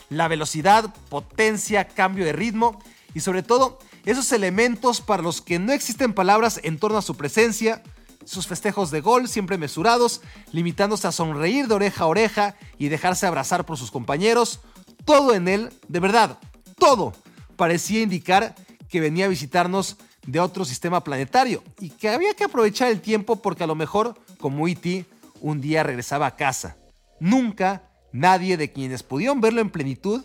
La 0.09 0.29
velocidad, 0.29 0.93
potencia, 1.09 1.87
cambio 1.87 2.25
de 2.25 2.33
ritmo 2.33 2.83
y 3.15 3.21
sobre 3.21 3.43
todo 3.43 3.79
esos 4.05 4.33
elementos 4.33 5.01
para 5.01 5.23
los 5.23 5.41
que 5.41 5.59
no 5.59 5.73
existen 5.73 6.15
palabras 6.15 6.61
en 6.63 6.79
torno 6.79 6.99
a 6.99 7.03
su 7.03 7.17
presencia, 7.17 7.83
sus 8.25 8.47
festejos 8.47 8.91
de 8.91 9.01
gol 9.01 9.29
siempre 9.29 9.59
mesurados, 9.59 10.23
limitándose 10.53 11.07
a 11.07 11.13
sonreír 11.13 11.69
de 11.69 11.75
oreja 11.75 12.05
a 12.05 12.09
oreja 12.09 12.57
y 12.79 12.89
dejarse 12.89 13.27
abrazar 13.27 13.67
por 13.67 13.77
sus 13.77 13.91
compañeros, 13.91 14.61
todo 15.05 15.35
en 15.35 15.49
él, 15.49 15.71
de 15.89 16.01
verdad, 16.01 16.39
todo, 16.79 17.13
parecía 17.57 18.01
indicar 18.01 18.55
que 18.89 19.01
venía 19.01 19.27
a 19.27 19.29
visitarnos 19.29 19.97
de 20.27 20.41
otro 20.41 20.65
sistema 20.65 21.03
planetario 21.03 21.63
y 21.79 21.91
que 21.91 22.09
había 22.09 22.35
que 22.35 22.45
aprovechar 22.45 22.91
el 22.91 23.01
tiempo 23.01 23.37
porque 23.37 23.65
a 23.65 23.67
lo 23.67 23.75
mejor, 23.75 24.15
como 24.39 24.69
E.T., 24.69 25.05
un 25.41 25.61
día 25.61 25.83
regresaba 25.83 26.27
a 26.27 26.37
casa. 26.37 26.77
Nunca 27.19 27.83
nadie 28.13 28.57
de 28.57 28.73
quienes 28.73 29.03
pudieron 29.03 29.41
verlo 29.41 29.61
en 29.61 29.71
plenitud 29.71 30.25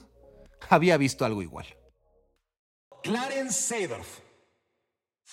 había 0.70 0.98
visto 0.98 1.26
algo 1.26 1.42
igual. 1.42 1.66
Clarence 3.04 3.54
Seedorf. 3.54 4.20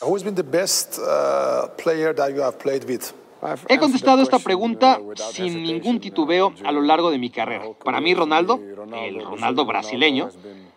Who's 0.01 0.23
been 0.23 0.35
the 0.35 0.43
best 0.43 0.99
uh, 0.99 1.69
player 1.77 2.15
that 2.15 2.35
you 2.35 2.43
have 2.43 2.59
played 2.59 2.85
with? 2.85 3.13
He 3.69 3.79
contestado 3.79 4.23
esta 4.23 4.39
pregunta 4.39 5.01
sin 5.17 5.63
ningún 5.63 6.01
titubeo 6.01 6.55
a 6.65 6.73
lo 6.73 6.81
largo 6.81 7.11
de 7.11 7.19
mi 7.19 7.31
carrera. 7.31 7.65
Para 7.85 8.01
mí, 8.01 8.15
Ronaldo, 8.15 8.61
el 8.95 9.25
Ronaldo 9.25 9.65
brasileño, 9.65 10.31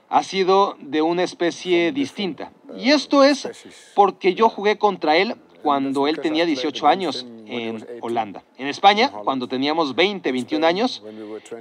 ha 0.10 0.24
sido 0.24 0.76
de 0.80 1.02
una 1.02 1.24
especie 1.24 1.92
distinta. 1.92 2.52
Y 2.76 2.92
esto 2.92 3.24
es 3.24 3.48
porque 3.94 4.34
yo 4.34 4.50
jugué 4.50 4.78
contra 4.78 5.16
él 5.18 5.36
cuando 5.62 6.08
él 6.08 6.20
tenía 6.20 6.46
18 6.46 6.88
años 6.88 7.26
en 7.46 7.86
Holanda. 8.02 8.44
En 8.58 8.68
España, 8.68 9.12
cuando 9.12 9.48
teníamos 9.48 9.96
20, 9.96 10.32
21 10.32 10.66
años, 10.66 11.04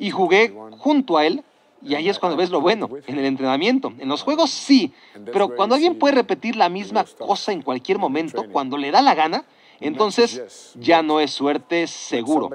y 0.01 0.11
jugué 0.11 0.55
junto 0.79 1.19
a 1.19 1.27
él 1.27 1.43
y 1.83 1.95
ahí 1.95 2.09
es 2.09 2.19
cuando 2.19 2.37
ves 2.37 2.49
lo 2.49 2.63
bueno, 2.63 2.89
en 3.07 3.19
el 3.19 3.27
entrenamiento. 3.27 3.93
En 3.99 4.09
los 4.09 4.23
juegos 4.23 4.51
sí, 4.51 4.93
pero 5.33 5.55
cuando 5.55 5.75
alguien 5.75 5.99
puede 5.99 6.15
repetir 6.15 6.57
la 6.57 6.71
misma 6.71 7.05
cosa 7.19 7.53
en 7.53 7.61
cualquier 7.61 7.99
momento, 7.99 8.47
cuando 8.51 8.79
le 8.79 8.91
da 8.91 9.03
la 9.03 9.15
gana, 9.15 9.45
entonces 9.81 10.73
ya 10.79 11.03
no 11.03 11.21
es 11.21 11.31
suerte 11.31 11.87
seguro. 11.87 12.51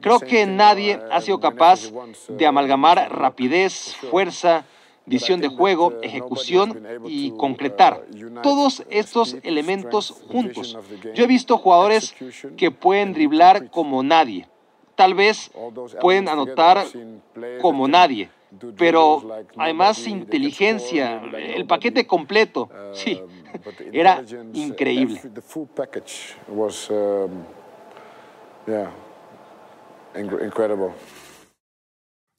Creo 0.00 0.20
que 0.20 0.46
nadie 0.46 1.00
ha 1.10 1.20
sido 1.20 1.40
capaz 1.40 1.90
de 2.28 2.46
amalgamar 2.46 3.10
rapidez, 3.10 3.94
fuerza, 4.10 4.64
visión 5.06 5.40
de 5.40 5.48
juego, 5.48 5.94
ejecución 6.02 6.82
y 7.06 7.30
concretar 7.32 8.04
todos 8.42 8.84
estos 8.90 9.36
elementos 9.42 10.10
juntos. 10.30 10.76
Yo 11.14 11.24
he 11.24 11.26
visto 11.26 11.58
jugadores 11.58 12.14
que 12.56 12.70
pueden 12.70 13.12
driblar 13.12 13.70
como 13.70 14.02
nadie. 14.02 14.46
Tal 14.94 15.14
vez 15.14 15.50
pueden 16.00 16.28
anotar 16.28 16.84
como 17.60 17.88
nadie 17.88 18.30
pero 18.76 19.44
además 19.56 20.06
inteligencia, 20.06 21.22
el 21.36 21.66
paquete 21.66 22.06
completo, 22.06 22.68
sí, 22.92 23.20
era 23.92 24.22
increíble. 24.52 25.20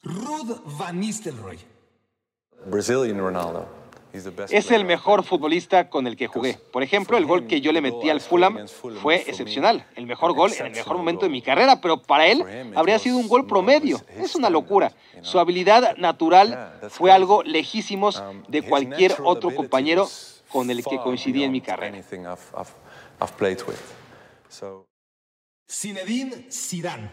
Ruud 0.04 0.62
van 0.78 1.00
Nistelrooy. 1.00 1.60
Brazilian 2.66 3.18
Ronaldo. 3.18 3.80
Es 4.50 4.72
el 4.72 4.86
mejor 4.86 5.24
futbolista 5.24 5.90
con 5.90 6.08
el 6.08 6.18
que 6.18 6.28
jugué. 6.28 6.58
Por 6.72 6.82
ejemplo, 6.82 7.18
el 7.18 7.28
gol 7.28 7.46
que 7.46 7.62
yo 7.62 7.72
le 7.72 7.80
metí 7.80 8.10
al 8.10 8.22
Fulham 8.22 8.68
fue 9.02 9.18
excepcional. 9.28 9.86
El 9.96 10.08
mejor 10.08 10.34
gol 10.34 10.52
en 10.58 10.66
el 10.66 10.72
mejor 10.72 10.98
momento 10.98 11.26
de 11.26 11.30
mi 11.30 11.44
carrera, 11.44 11.80
pero 11.80 12.02
para 12.02 12.26
él 12.26 12.44
habría 12.76 12.98
sido 12.98 13.18
un 13.18 13.28
gol 13.28 13.46
promedio. 13.46 14.02
Es 14.18 14.36
una 14.36 14.50
locura. 14.50 14.94
Su 15.22 15.40
habilidad 15.40 15.96
natural 15.98 16.80
fue 16.90 17.12
algo 17.12 17.44
lejísimos 17.44 18.20
um, 18.20 18.44
de 18.48 18.64
cualquier 18.64 19.16
otro 19.24 19.54
compañero 19.54 20.08
con 20.52 20.70
el 20.70 20.84
que 20.84 20.98
coincidí 21.00 21.44
en 21.44 21.52
mi 21.52 21.62
carrera. 21.62 21.98
Zinedine 25.72 26.52
Zidane. 26.52 27.10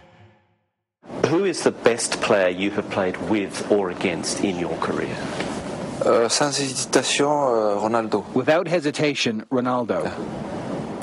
Who 1.30 1.44
is 1.44 1.62
the 1.62 1.70
best 1.70 2.20
player 2.20 2.48
you 2.48 2.70
have 2.70 2.88
played 2.90 3.16
with 3.30 3.70
or 3.70 3.90
against 3.90 4.42
in 4.42 4.58
your 4.58 4.74
career? 4.80 5.14
Uh, 6.04 6.28
sans 6.28 6.58
hésitation, 6.58 7.26
uh, 7.26 7.80
Ronaldo. 7.80 8.24
Without 8.34 8.66
hesitation, 8.66 9.46
Ronaldo. 9.50 10.02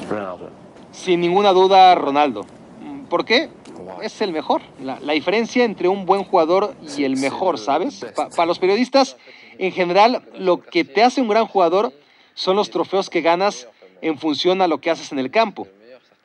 Ronaldo. 0.09 0.49
Sin 0.91 1.21
ninguna 1.21 1.51
duda, 1.53 1.95
Ronaldo. 1.95 2.45
¿Por 3.09 3.23
qué? 3.25 3.49
Es 4.01 4.19
el 4.21 4.31
mejor. 4.33 4.61
La, 4.81 4.99
la 4.99 5.13
diferencia 5.13 5.63
entre 5.63 5.87
un 5.87 6.05
buen 6.05 6.23
jugador 6.23 6.75
y 6.97 7.03
el 7.03 7.15
mejor, 7.17 7.57
¿sabes? 7.57 8.03
Pa- 8.15 8.29
para 8.29 8.45
los 8.45 8.59
periodistas, 8.59 9.17
en 9.57 9.71
general, 9.71 10.27
lo 10.37 10.59
que 10.61 10.83
te 10.83 11.03
hace 11.03 11.21
un 11.21 11.27
gran 11.27 11.47
jugador 11.47 11.93
son 12.33 12.55
los 12.55 12.69
trofeos 12.69 13.09
que 13.09 13.21
ganas 13.21 13.67
en 14.01 14.17
función 14.17 14.61
a 14.61 14.67
lo 14.67 14.79
que 14.79 14.89
haces 14.89 15.11
en 15.11 15.19
el 15.19 15.31
campo. 15.31 15.67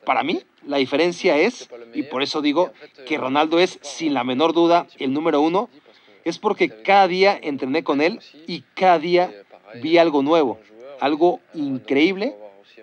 Para 0.05 0.23
mí, 0.23 0.41
la 0.65 0.77
diferencia 0.77 1.37
es, 1.37 1.69
y 1.93 2.03
por 2.03 2.23
eso 2.23 2.41
digo 2.41 2.71
que 3.05 3.17
Ronaldo 3.17 3.59
es 3.59 3.79
sin 3.81 4.13
la 4.13 4.23
menor 4.23 4.53
duda 4.53 4.87
el 4.97 5.13
número 5.13 5.41
uno, 5.41 5.69
es 6.25 6.37
porque 6.37 6.69
cada 6.83 7.07
día 7.07 7.39
entrené 7.41 7.83
con 7.83 8.01
él 8.01 8.19
y 8.47 8.61
cada 8.75 8.99
día 8.99 9.31
vi 9.81 9.97
algo 9.97 10.21
nuevo, 10.21 10.59
algo 10.99 11.39
increíble 11.53 12.35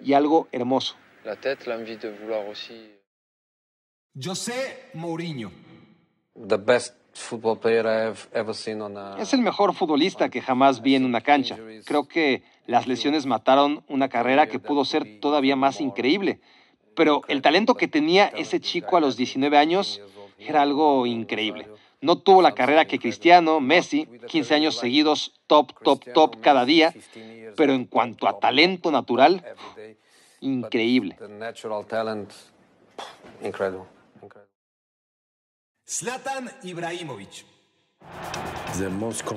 y 0.02 0.12
algo 0.12 0.48
hermoso. 0.52 0.96
La 1.24 1.34
tête, 1.34 1.66
l'envie 1.66 1.96
de 1.96 2.08
vouloir 2.10 2.46
aussi. 2.48 2.96
José 4.14 4.90
Mourinho. 4.94 5.50
The 6.36 6.56
best 6.56 6.94
football 7.12 7.58
player 7.58 7.84
I've 7.84 8.28
ever 8.32 8.54
seen 8.54 8.80
on 8.80 8.96
a. 8.96 9.16
Es 9.18 9.34
el 9.34 9.40
mejor 9.40 9.74
futbolista 9.74 10.28
que 10.28 10.40
jamás 10.40 10.80
vi 10.80 10.94
en 10.94 11.04
una 11.04 11.20
cancha. 11.20 11.58
Creo 11.84 12.06
que 12.06 12.44
las 12.66 12.86
lesiones 12.86 13.26
mataron 13.26 13.84
una 13.88 14.08
carrera 14.08 14.48
que 14.48 14.58
pudo 14.58 14.84
ser 14.84 15.20
todavía 15.20 15.56
más 15.56 15.80
increíble. 15.80 16.40
Pero 16.94 17.22
el 17.28 17.42
talento 17.42 17.74
que 17.74 17.88
tenía 17.88 18.26
ese 18.26 18.60
chico 18.60 18.96
a 18.96 19.00
los 19.00 19.16
19 19.16 19.56
años 19.58 20.00
era 20.38 20.62
algo 20.62 21.06
increíble. 21.06 21.68
No 22.00 22.18
tuvo 22.18 22.42
la 22.42 22.54
carrera 22.54 22.86
que 22.86 22.98
Cristiano, 22.98 23.60
Messi, 23.60 24.06
15 24.26 24.54
años 24.54 24.76
seguidos, 24.76 25.40
top, 25.46 25.72
top, 25.82 26.04
top 26.12 26.40
cada 26.40 26.64
día. 26.64 26.94
Pero 27.56 27.72
en 27.72 27.84
cuanto 27.84 28.28
a 28.28 28.38
talento 28.38 28.90
natural, 28.90 29.44
increíble. 30.40 31.16
Zlatan 35.86 36.50
Ibrahimovic. 36.64 37.55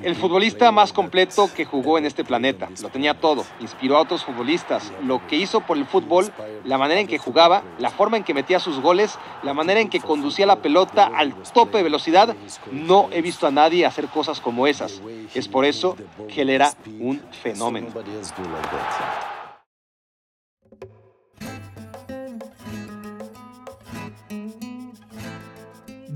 El 0.02 0.16
futbolista 0.16 0.70
más 0.70 0.92
completo 0.92 1.48
que 1.54 1.64
jugó 1.64 1.98
en 1.98 2.04
este 2.04 2.24
planeta. 2.24 2.68
Lo 2.82 2.88
tenía 2.90 3.14
todo. 3.14 3.44
Inspiró 3.60 3.96
a 3.96 4.00
otros 4.00 4.24
futbolistas. 4.24 4.92
Lo 5.02 5.26
que 5.26 5.36
hizo 5.36 5.60
por 5.60 5.76
el 5.78 5.86
fútbol, 5.86 6.30
la 6.64 6.78
manera 6.78 7.00
en 7.00 7.06
que 7.06 7.18
jugaba, 7.18 7.62
la 7.78 7.90
forma 7.90 8.16
en 8.16 8.24
que 8.24 8.34
metía 8.34 8.58
sus 8.58 8.80
goles, 8.80 9.18
la 9.42 9.54
manera 9.54 9.80
en 9.80 9.88
que 9.88 10.00
conducía 10.00 10.46
la 10.46 10.56
pelota 10.56 11.10
al 11.14 11.34
tope 11.54 11.78
de 11.78 11.84
velocidad. 11.84 12.34
No 12.70 13.08
he 13.12 13.22
visto 13.22 13.46
a 13.46 13.50
nadie 13.50 13.86
hacer 13.86 14.08
cosas 14.08 14.40
como 14.40 14.66
esas. 14.66 15.00
Es 15.34 15.48
por 15.48 15.64
eso 15.64 15.96
que 16.28 16.42
él 16.42 16.50
era 16.50 16.72
un 16.98 17.22
fenómeno. 17.42 17.88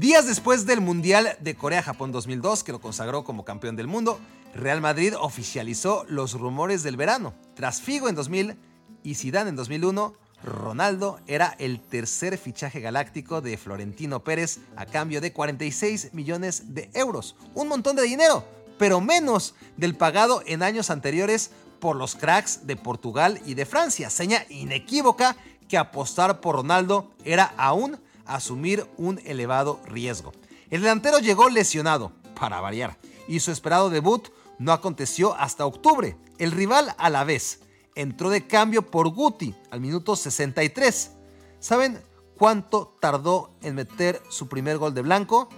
Días 0.05 0.27
después 0.27 0.67
del 0.67 0.83
Mundial 0.83 1.35
de 1.40 1.55
Corea-Japón 1.55 2.12
2002, 2.12 2.62
que 2.62 2.73
lo 2.73 2.81
consagró 2.83 3.25
como 3.25 3.47
campeón 3.47 3.75
del 3.75 3.87
mundo, 3.87 4.21
Real 4.55 4.83
Madrid 4.83 5.14
oficializó 5.19 6.05
los 6.11 6.35
rumores 6.35 6.83
del 6.83 6.99
verano. 6.99 7.33
Tras 7.55 7.81
Figo 7.81 8.11
en 8.11 8.14
2000 8.14 8.55
y 9.03 9.14
Zidane 9.14 9.49
en 9.49 9.57
2001, 9.57 10.12
Ronaldo 10.43 11.21
era 11.27 11.57
el 11.59 11.81
tercer 11.81 12.37
fichaje 12.37 12.81
galáctico 12.81 13.40
de 13.40 13.57
Florentino 13.57 14.23
Pérez 14.23 14.59
a 14.77 14.85
cambio 14.85 15.23
de 15.23 15.33
46 15.33 16.12
millones 16.12 16.75
de 16.75 16.90
euros. 16.93 17.35
Un 17.55 17.69
montón 17.69 17.97
de 17.97 18.03
dinero, 18.03 18.45
pero 18.77 19.01
menos 19.01 19.55
del 19.79 19.97
pagado 19.97 20.43
en 20.45 20.62
años 20.62 20.90
anteriores 20.90 21.51
por 21.81 21.97
los 21.97 22.14
cracks 22.14 22.67
de 22.67 22.77
Portugal 22.77 23.40
y 23.47 23.55
de 23.55 23.64
Francia. 23.64 24.11
Seña 24.11 24.45
inequívoca 24.51 25.35
que 25.67 25.79
apostar 25.79 26.43
por 26.43 26.57
Ronaldo 26.57 27.11
era 27.25 27.55
aún 27.57 28.04
asumir 28.27 28.87
un 28.97 29.21
elevado 29.25 29.81
riesgo. 29.87 30.33
El 30.71 30.83
delantero 30.83 31.19
llegó 31.19 31.49
lesionado, 31.49 32.13
para 32.39 32.61
variar, 32.61 32.99
y 33.29 33.41
su 33.41 33.51
esperado 33.51 33.91
debut 33.91 34.29
no 34.59 34.73
aconteció 34.73 35.35
hasta 35.35 35.67
octubre. 35.67 36.17
El 36.39 36.53
rival 36.53 36.95
a 36.99 37.11
la 37.11 37.25
vez 37.25 37.61
entró 37.95 38.31
de 38.31 38.47
cambio 38.47 38.83
por 38.91 39.09
Guti 39.09 39.55
al 39.71 39.81
minuto 39.81 40.17
63. 40.17 41.13
¿Saben 41.61 42.01
cuánto 42.37 42.97
tardó 43.01 43.51
en 43.63 43.75
meter 43.77 44.21
su 44.29 44.49
primer 44.49 44.79
gol 44.79 44.95
de 44.95 45.03
blanco? 45.03 45.49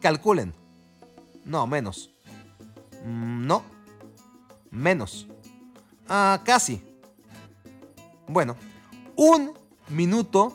Calculen. 0.00 0.54
No, 1.44 1.66
menos. 1.66 2.10
Mm, 3.04 3.46
No. 3.46 3.62
Menos. 4.70 5.26
Ah, 6.08 6.42
casi. 6.44 6.82
Bueno, 8.26 8.56
un 9.16 9.54
minuto 9.88 10.52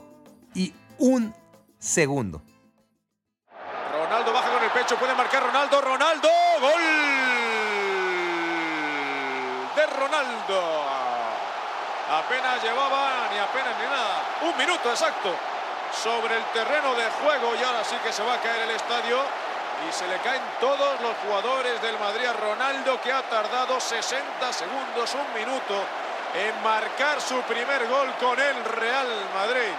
y 0.53 0.71
un 0.99 1.33
segundo. 1.83 2.41
Ronaldo 3.91 4.31
baja 4.31 4.49
con 4.51 4.63
el 4.63 4.71
pecho, 4.71 4.95
puede 4.95 5.13
marcar 5.13 5.43
Ronaldo, 5.43 5.81
Ronaldo, 5.81 6.29
gol 6.61 6.81
de 9.75 9.85
Ronaldo. 9.87 10.61
Apenas 12.09 12.63
llevaba 12.63 13.27
ni 13.31 13.39
apenas 13.39 13.77
ni 13.77 13.85
nada, 13.85 14.23
un 14.43 14.57
minuto 14.57 14.89
exacto 14.89 15.35
sobre 15.91 16.37
el 16.37 16.43
terreno 16.53 16.95
de 16.95 17.09
juego 17.21 17.55
y 17.59 17.63
ahora 17.63 17.83
sí 17.83 17.95
que 18.03 18.13
se 18.13 18.23
va 18.23 18.35
a 18.35 18.41
caer 18.41 18.61
el 18.63 18.71
estadio 18.71 19.19
y 19.87 19.91
se 19.91 20.07
le 20.07 20.17
caen 20.19 20.41
todos 20.59 21.01
los 21.01 21.15
jugadores 21.17 21.81
del 21.81 21.99
Madrid 21.99 22.25
a 22.25 22.33
Ronaldo 22.33 23.01
que 23.01 23.11
ha 23.11 23.21
tardado 23.23 23.79
60 23.79 24.53
segundos, 24.53 25.15
un 25.15 25.33
minuto 25.33 25.83
en 26.35 26.63
marcar 26.63 27.19
su 27.21 27.41
primer 27.41 27.87
gol 27.87 28.13
con 28.19 28.39
el 28.39 28.63
Real 28.63 29.07
Madrid. 29.35 29.73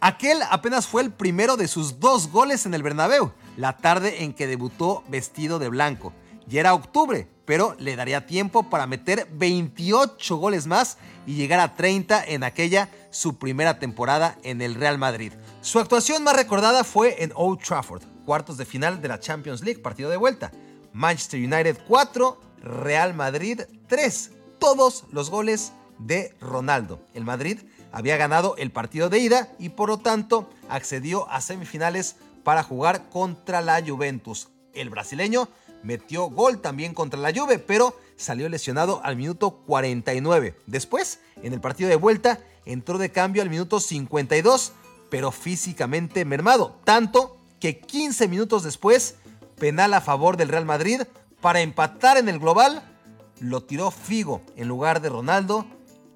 Aquel 0.00 0.38
apenas 0.48 0.86
fue 0.86 1.02
el 1.02 1.10
primero 1.10 1.56
de 1.56 1.66
sus 1.66 1.98
dos 1.98 2.30
goles 2.30 2.66
en 2.66 2.74
el 2.74 2.84
Bernabéu, 2.84 3.32
la 3.56 3.76
tarde 3.76 4.22
en 4.22 4.32
que 4.32 4.46
debutó 4.46 5.02
vestido 5.08 5.58
de 5.58 5.68
blanco. 5.68 6.12
Ya 6.46 6.60
era 6.60 6.72
octubre, 6.72 7.28
pero 7.44 7.74
le 7.80 7.96
daría 7.96 8.24
tiempo 8.24 8.70
para 8.70 8.86
meter 8.86 9.26
28 9.32 10.36
goles 10.36 10.68
más 10.68 10.98
y 11.26 11.34
llegar 11.34 11.58
a 11.58 11.74
30 11.74 12.24
en 12.26 12.44
aquella 12.44 12.88
su 13.10 13.38
primera 13.38 13.80
temporada 13.80 14.38
en 14.44 14.62
el 14.62 14.76
Real 14.76 14.98
Madrid. 14.98 15.32
Su 15.62 15.80
actuación 15.80 16.22
más 16.22 16.36
recordada 16.36 16.84
fue 16.84 17.24
en 17.24 17.32
Old 17.34 17.60
Trafford, 17.60 18.04
cuartos 18.24 18.56
de 18.56 18.66
final 18.66 19.02
de 19.02 19.08
la 19.08 19.18
Champions 19.18 19.62
League, 19.62 19.82
partido 19.82 20.10
de 20.10 20.16
vuelta. 20.16 20.52
Manchester 20.92 21.40
United 21.40 21.76
4, 21.88 22.40
Real 22.62 23.14
Madrid 23.14 23.62
3. 23.88 24.30
Todos 24.60 25.06
los 25.10 25.28
goles 25.28 25.72
de 25.98 26.36
Ronaldo. 26.40 27.00
El 27.14 27.24
Madrid 27.24 27.58
había 27.92 28.16
ganado 28.16 28.56
el 28.56 28.70
partido 28.70 29.08
de 29.08 29.18
ida 29.18 29.48
y 29.58 29.70
por 29.70 29.88
lo 29.88 29.98
tanto 29.98 30.50
accedió 30.68 31.28
a 31.30 31.40
semifinales 31.40 32.16
para 32.44 32.62
jugar 32.62 33.08
contra 33.10 33.60
la 33.60 33.82
Juventus. 33.84 34.48
El 34.72 34.90
brasileño 34.90 35.48
metió 35.82 36.30
gol 36.30 36.60
también 36.60 36.94
contra 36.94 37.20
la 37.20 37.32
Juve, 37.32 37.58
pero 37.58 37.96
salió 38.16 38.48
lesionado 38.48 39.00
al 39.04 39.16
minuto 39.16 39.62
49. 39.66 40.56
Después, 40.66 41.20
en 41.42 41.52
el 41.52 41.60
partido 41.60 41.88
de 41.88 41.96
vuelta, 41.96 42.40
entró 42.64 42.98
de 42.98 43.10
cambio 43.10 43.42
al 43.42 43.50
minuto 43.50 43.80
52, 43.80 44.72
pero 45.10 45.30
físicamente 45.30 46.24
mermado, 46.24 46.78
tanto 46.84 47.38
que 47.60 47.80
15 47.80 48.28
minutos 48.28 48.62
después, 48.62 49.16
penal 49.58 49.94
a 49.94 50.00
favor 50.00 50.36
del 50.36 50.48
Real 50.48 50.64
Madrid 50.64 51.02
para 51.40 51.60
empatar 51.60 52.18
en 52.18 52.28
el 52.28 52.38
global, 52.38 52.82
lo 53.40 53.62
tiró 53.62 53.90
Figo 53.90 54.42
en 54.56 54.68
lugar 54.68 55.00
de 55.00 55.08
Ronaldo 55.08 55.66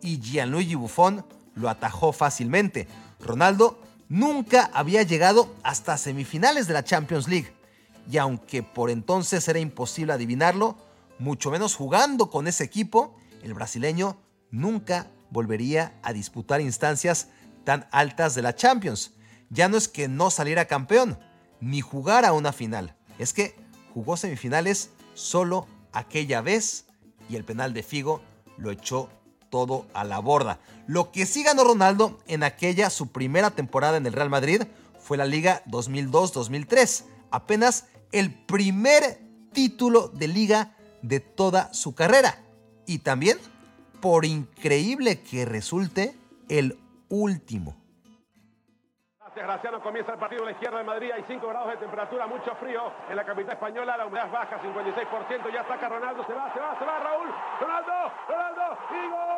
y 0.01 0.21
Gianluigi 0.21 0.75
Buffon 0.75 1.25
lo 1.55 1.69
atajó 1.69 2.13
fácilmente. 2.13 2.89
Ronaldo 3.21 3.81
nunca 4.09 4.71
había 4.75 5.03
llegado 5.03 5.55
hasta 5.63 5.97
semifinales 5.97 6.67
de 6.67 6.75
la 6.75 6.85
Champions 6.85 7.29
League. 7.29 7.53
Y 8.11 8.19
aunque 8.19 8.63
por 8.63 8.91
entonces 8.91 9.47
era 9.49 9.59
imposible 9.59 10.13
adivinarlo, 10.13 10.77
mucho 11.19 11.51
menos 11.51 11.75
jugando 11.75 12.31
con 12.31 12.47
ese 12.47 12.65
equipo, 12.65 13.17
el 13.43 13.55
brasileño 13.55 14.17
nunca 14.51 15.07
volvería 15.31 15.99
a 16.03 16.13
disputar 16.13 16.61
instancias 16.61 17.29
tan 17.65 17.87
altas 17.93 18.35
de 18.35 18.43
la 18.43 18.55
Champions. 18.55 19.13
Ya 19.51 19.69
no 19.69 19.77
es 19.77 19.89
que 19.89 20.09
no 20.09 20.31
saliera 20.31 20.67
campeón, 20.67 21.19
ni 21.61 21.81
jugara 21.81 22.33
una 22.33 22.53
final. 22.53 22.97
Es 23.19 23.33
que 23.33 23.55
jugó 23.95 24.17
semifinales 24.17 24.91
solo 25.15 25.67
aquella 25.93 26.41
vez 26.41 26.87
y 27.29 27.37
el 27.37 27.45
penal 27.45 27.73
de 27.73 27.83
Figo 27.83 28.23
lo 28.57 28.71
echó 28.71 29.11
todo 29.53 29.87
a 29.93 30.03
la 30.03 30.19
borda. 30.19 30.59
Lo 30.87 31.13
que 31.13 31.27
sí 31.27 31.45
ganó 31.45 31.63
Ronaldo 31.63 32.19
en 32.27 32.43
aquella 32.43 32.89
su 32.89 33.13
primera 33.13 33.51
temporada 33.51 33.99
en 33.99 34.07
el 34.07 34.15
Real 34.15 34.31
Madrid 34.31 34.63
fue 34.99 35.19
la 35.19 35.27
Liga 35.27 35.63
2002-2003, 35.67 37.05
apenas 37.31 37.85
el 38.13 38.33
primer 38.33 39.21
título 39.53 40.09
de 40.09 40.27
liga 40.27 40.75
de 41.03 41.21
toda 41.21 41.73
su 41.75 41.95
carrera 41.95 42.43
y 42.87 43.01
también, 43.01 43.39
por 44.01 44.25
increíble 44.25 45.21
que 45.21 45.45
resulte, 45.45 46.17
el 46.49 46.79
último. 47.11 47.82
Graciano 49.35 49.81
comienza 49.81 50.13
el 50.13 50.19
partido 50.19 50.43
a 50.43 50.47
la 50.47 50.53
izquierda 50.53 50.79
de 50.79 50.85
Madrid. 50.85 51.11
Hay 51.13 51.25
5 51.27 51.49
grados 51.49 51.71
de 51.71 51.79
temperatura, 51.79 52.27
mucho 52.27 52.55
frío 52.57 52.93
en 53.09 53.17
la 53.17 53.25
capital 53.25 53.55
española. 53.55 53.97
La 53.97 54.05
humedad 54.07 54.31
baja, 54.31 54.61
56%. 54.61 55.51
Ya 55.51 55.65
saca 55.65 55.89
Ronaldo. 55.89 56.25
Se 56.27 56.35
va, 56.35 56.53
se 56.53 56.61
va, 56.61 56.79
se 56.79 56.85
va 56.85 56.99
Raúl. 56.99 57.29
Ronaldo, 57.61 57.93
Ronaldo. 58.29 58.79
Y 58.91 59.09
golazo. 59.09 59.33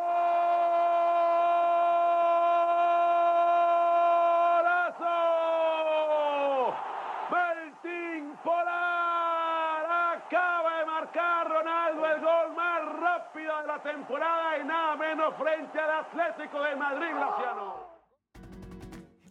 Beltín 7.31 8.37
Polar. 8.43 9.87
Acaba 10.17 10.79
de 10.79 10.87
marcar 10.87 11.49
Ronaldo 11.49 12.07
el 12.07 12.21
gol 12.21 12.53
más 12.57 13.01
rápido 13.01 13.61
de 13.61 13.67
la 13.69 13.79
temporada 13.79 14.59
y 14.59 14.65
nada 14.65 14.97
menos 14.97 15.35
frente 15.37 15.79
al 15.79 15.91
Atlético 15.91 16.61
de 16.63 16.75
Madrid, 16.75 17.15
Graciano. 17.15 17.84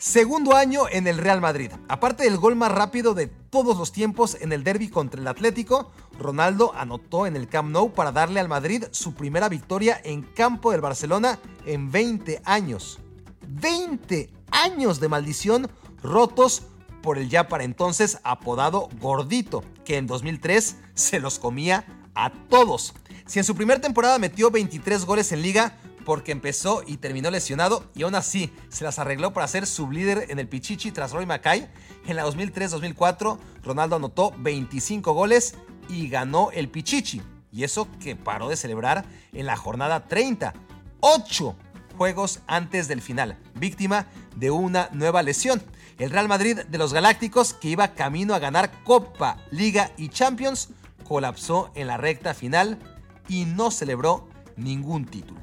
Segundo 0.03 0.57
año 0.57 0.89
en 0.91 1.07
el 1.07 1.17
Real 1.17 1.39
Madrid. 1.39 1.71
Aparte 1.87 2.25
del 2.25 2.35
gol 2.35 2.57
más 2.57 2.73
rápido 2.73 3.13
de 3.13 3.27
todos 3.27 3.77
los 3.77 3.93
tiempos 3.93 4.35
en 4.41 4.51
el 4.51 4.61
derby 4.61 4.89
contra 4.89 5.21
el 5.21 5.27
Atlético, 5.29 5.93
Ronaldo 6.19 6.73
anotó 6.75 7.25
en 7.25 7.37
el 7.37 7.47
Camp 7.47 7.71
Nou 7.71 7.93
para 7.93 8.11
darle 8.11 8.41
al 8.41 8.49
Madrid 8.49 8.83
su 8.91 9.13
primera 9.13 9.47
victoria 9.47 10.01
en 10.03 10.23
campo 10.23 10.73
del 10.73 10.81
Barcelona 10.81 11.39
en 11.65 11.89
20 11.89 12.41
años. 12.43 12.99
20 13.47 14.29
años 14.51 14.99
de 14.99 15.07
maldición 15.07 15.71
rotos 16.01 16.63
por 17.01 17.17
el 17.17 17.29
ya 17.29 17.47
para 17.47 17.63
entonces 17.63 18.19
apodado 18.25 18.89
Gordito, 18.99 19.63
que 19.85 19.95
en 19.95 20.05
2003 20.05 20.75
se 20.95 21.21
los 21.21 21.39
comía 21.39 21.85
a 22.13 22.29
todos. 22.49 22.93
Si 23.25 23.39
en 23.39 23.45
su 23.45 23.55
primera 23.55 23.79
temporada 23.79 24.19
metió 24.19 24.51
23 24.51 25.05
goles 25.05 25.31
en 25.31 25.41
liga, 25.41 25.77
porque 26.05 26.31
empezó 26.31 26.83
y 26.85 26.97
terminó 26.97 27.31
lesionado 27.31 27.89
y 27.95 28.03
aún 28.03 28.15
así 28.15 28.53
se 28.69 28.83
las 28.83 28.99
arregló 28.99 29.33
para 29.33 29.47
ser 29.47 29.65
sublíder 29.65 30.25
en 30.29 30.39
el 30.39 30.47
Pichichi 30.47 30.91
tras 30.91 31.11
Roy 31.11 31.25
Mackay. 31.25 31.69
En 32.05 32.15
la 32.15 32.25
2003-2004 32.25 33.37
Ronaldo 33.63 33.95
anotó 33.95 34.33
25 34.37 35.13
goles 35.13 35.55
y 35.89 36.09
ganó 36.09 36.51
el 36.51 36.69
Pichichi. 36.69 37.21
Y 37.51 37.63
eso 37.63 37.87
que 37.99 38.15
paró 38.15 38.49
de 38.49 38.57
celebrar 38.57 39.05
en 39.31 39.45
la 39.45 39.55
jornada 39.55 40.07
30. 40.07 40.53
8 41.01 41.55
juegos 41.97 42.39
antes 42.47 42.87
del 42.87 43.01
final, 43.01 43.37
víctima 43.55 44.07
de 44.35 44.51
una 44.51 44.89
nueva 44.91 45.21
lesión. 45.21 45.61
El 45.99 46.09
Real 46.09 46.27
Madrid 46.27 46.59
de 46.67 46.77
los 46.77 46.93
Galácticos, 46.93 47.53
que 47.53 47.69
iba 47.69 47.93
camino 47.93 48.33
a 48.33 48.39
ganar 48.39 48.71
Copa, 48.83 49.37
Liga 49.51 49.91
y 49.97 50.09
Champions, 50.09 50.69
colapsó 51.03 51.71
en 51.75 51.87
la 51.87 51.97
recta 51.97 52.33
final 52.33 52.79
y 53.27 53.45
no 53.45 53.69
celebró 53.69 54.27
ningún 54.55 55.05
título. 55.05 55.41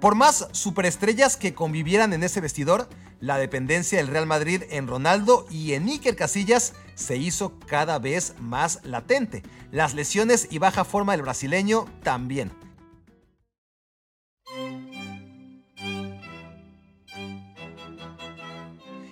Por 0.00 0.14
más 0.14 0.46
superestrellas 0.52 1.36
que 1.36 1.54
convivieran 1.54 2.12
en 2.12 2.22
ese 2.22 2.40
vestidor, 2.40 2.88
la 3.20 3.36
dependencia 3.36 3.98
del 3.98 4.06
Real 4.06 4.26
Madrid 4.26 4.62
en 4.70 4.86
Ronaldo 4.86 5.44
y 5.50 5.72
en 5.72 5.88
Iker 5.88 6.14
Casillas 6.14 6.74
se 6.94 7.16
hizo 7.16 7.58
cada 7.66 7.98
vez 7.98 8.34
más 8.38 8.78
latente. 8.84 9.42
Las 9.72 9.94
lesiones 9.94 10.46
y 10.50 10.58
baja 10.58 10.84
forma 10.84 11.12
del 11.12 11.22
brasileño 11.22 11.86
también. 12.04 12.52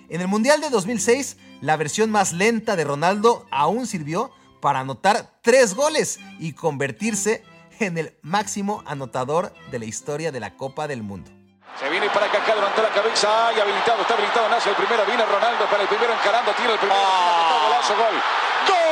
En 0.09 0.21
el 0.21 0.29
Mundial 0.29 0.61
de 0.61 0.69
2006, 0.69 1.35
la 1.59 1.75
versión 1.75 2.11
más 2.11 2.31
lenta 2.31 2.77
de 2.77 2.85
Ronaldo 2.85 3.45
aún 3.51 3.87
sirvió 3.87 4.31
para 4.61 4.79
anotar 4.79 5.37
tres 5.41 5.75
goles 5.75 6.17
y 6.39 6.53
convertirse 6.53 7.43
en 7.43 7.56
el 7.79 8.17
máximo 8.21 8.83
anotador 8.85 9.53
de 9.71 9.79
la 9.79 9.85
historia 9.85 10.31
de 10.31 10.39
la 10.39 10.55
Copa 10.55 10.87
del 10.87 11.03
Mundo. 11.03 11.31
Se 11.79 11.89
viene 11.89 12.09
para 12.09 12.25
acá, 12.25 12.41
levantó 12.55 12.81
la 12.81 12.89
cabeza 12.89 13.51
y 13.55 13.59
habilitado, 13.59 14.01
está 14.01 14.15
habilitado 14.15 14.49
Nace 14.49 14.69
el 14.69 14.75
primero, 14.75 15.05
viene 15.05 15.23
Ronaldo 15.25 15.65
para 15.69 15.83
el 15.83 15.89
primero 15.89 16.13
encarando, 16.13 16.51
tira 16.53 16.73
el 16.73 16.79
primero, 16.79 16.99
oh. 16.99 17.69
golazo, 17.69 17.95
gol. 17.95 18.21
¡Gol! 18.67 18.87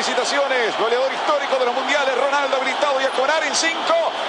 Felicitaciones, 0.00 0.78
goleador 0.78 1.12
histórico 1.12 1.58
de 1.58 1.66
los 1.66 1.74
mundiales, 1.74 2.16
Ronaldo 2.16 2.56
habilitado 2.56 2.98
y 3.02 3.04
a 3.04 3.10
cobrar 3.10 3.44
en 3.44 3.54
5. 3.54 3.78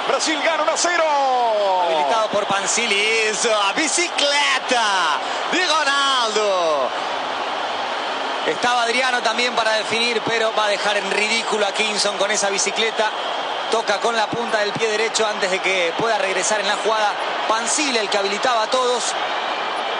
Brasil 0.09 0.37
gana 0.43 0.63
1 0.63 0.71
0. 0.75 1.83
Habilitado 1.85 2.27
por 2.27 2.45
Pancilis, 2.45 3.47
bicicleta 3.73 5.17
de 5.49 5.65
Ronaldo. 5.65 6.89
Estaba 8.47 8.83
Adriano 8.83 9.21
también 9.21 9.55
para 9.55 9.71
definir, 9.75 10.21
pero 10.27 10.53
va 10.59 10.65
a 10.65 10.67
dejar 10.67 10.97
en 10.97 11.09
ridículo 11.09 11.65
a 11.65 11.71
Kinson 11.71 12.17
con 12.17 12.29
esa 12.31 12.49
bicicleta. 12.49 13.09
Toca 13.71 14.01
con 14.01 14.13
la 14.17 14.27
punta 14.27 14.57
del 14.57 14.73
pie 14.73 14.89
derecho 14.89 15.25
antes 15.25 15.49
de 15.51 15.59
que 15.59 15.93
pueda 15.97 16.17
regresar 16.17 16.59
en 16.59 16.67
la 16.67 16.75
jugada. 16.83 17.13
Pancil, 17.47 17.95
el 17.95 18.09
que 18.09 18.17
habilitaba 18.17 18.63
a 18.63 18.67
todos. 18.67 19.13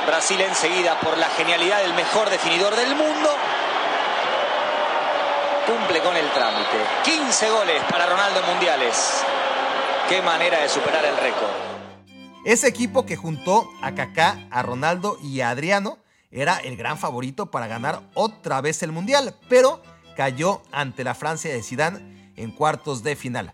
Brasil 0.05 0.41
enseguida 0.41 0.99
por 0.99 1.17
la 1.17 1.29
genialidad 1.29 1.79
del 1.79 1.93
mejor 1.93 2.29
definidor 2.29 2.75
del 2.75 2.93
mundo 2.93 3.38
cumple 5.65 6.02
con 6.02 6.15
el 6.15 6.30
trámite. 6.32 6.78
15 7.04 7.50
goles 7.50 7.84
para 7.89 8.08
Ronaldo 8.08 8.39
en 8.39 8.45
mundiales. 8.47 9.24
Qué 10.10 10.21
manera 10.21 10.62
de 10.62 10.69
superar 10.69 11.04
el 11.06 11.15
récord. 11.17 11.52
Ese 12.45 12.67
equipo 12.67 13.06
que 13.06 13.15
juntó 13.15 13.69
a 13.82 13.93
Kaká, 13.93 14.47
a 14.50 14.63
Ronaldo 14.63 15.17
y 15.21 15.41
a 15.41 15.52
Adriano 15.52 16.00
era 16.32 16.58
el 16.58 16.78
gran 16.78 16.97
favorito 16.97 17.52
para 17.52 17.67
ganar 17.67 18.02
otra 18.13 18.62
vez 18.62 18.82
el 18.84 18.91
mundial, 18.91 19.36
pero 19.50 19.82
cayó 20.15 20.62
ante 20.71 21.04
la 21.04 21.13
Francia 21.13 21.52
de 21.52 21.62
Zidane 21.62 22.34
en 22.36 22.52
cuartos 22.52 23.04
de 23.04 23.15
final. 23.15 23.54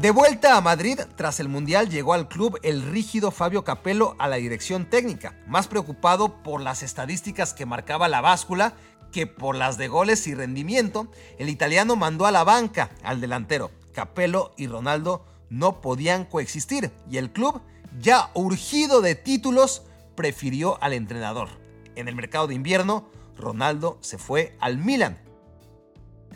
De 0.00 0.12
vuelta 0.12 0.56
a 0.56 0.62
Madrid, 0.62 0.98
tras 1.14 1.40
el 1.40 1.50
Mundial 1.50 1.90
llegó 1.90 2.14
al 2.14 2.26
club 2.26 2.58
el 2.62 2.80
rígido 2.80 3.30
Fabio 3.30 3.64
Capello 3.64 4.16
a 4.18 4.28
la 4.28 4.36
dirección 4.36 4.88
técnica, 4.88 5.34
más 5.46 5.68
preocupado 5.68 6.42
por 6.42 6.62
las 6.62 6.82
estadísticas 6.82 7.52
que 7.52 7.66
marcaba 7.66 8.08
la 8.08 8.22
báscula 8.22 8.72
que 9.12 9.26
por 9.26 9.56
las 9.56 9.78
de 9.78 9.88
goles 9.88 10.26
y 10.26 10.34
rendimiento, 10.34 11.08
el 11.38 11.48
italiano 11.48 11.96
mandó 11.96 12.26
a 12.26 12.32
la 12.32 12.44
banca 12.44 12.90
al 13.02 13.20
delantero. 13.20 13.70
Capello 13.92 14.52
y 14.56 14.66
Ronaldo 14.66 15.24
no 15.48 15.80
podían 15.80 16.24
coexistir 16.24 16.90
y 17.10 17.16
el 17.16 17.32
club, 17.32 17.60
ya 17.98 18.30
urgido 18.34 19.00
de 19.00 19.14
títulos, 19.14 19.82
prefirió 20.14 20.82
al 20.82 20.92
entrenador. 20.92 21.48
En 21.96 22.08
el 22.08 22.14
mercado 22.14 22.46
de 22.46 22.54
invierno, 22.54 23.08
Ronaldo 23.36 23.98
se 24.00 24.18
fue 24.18 24.56
al 24.60 24.78
Milan. 24.78 25.18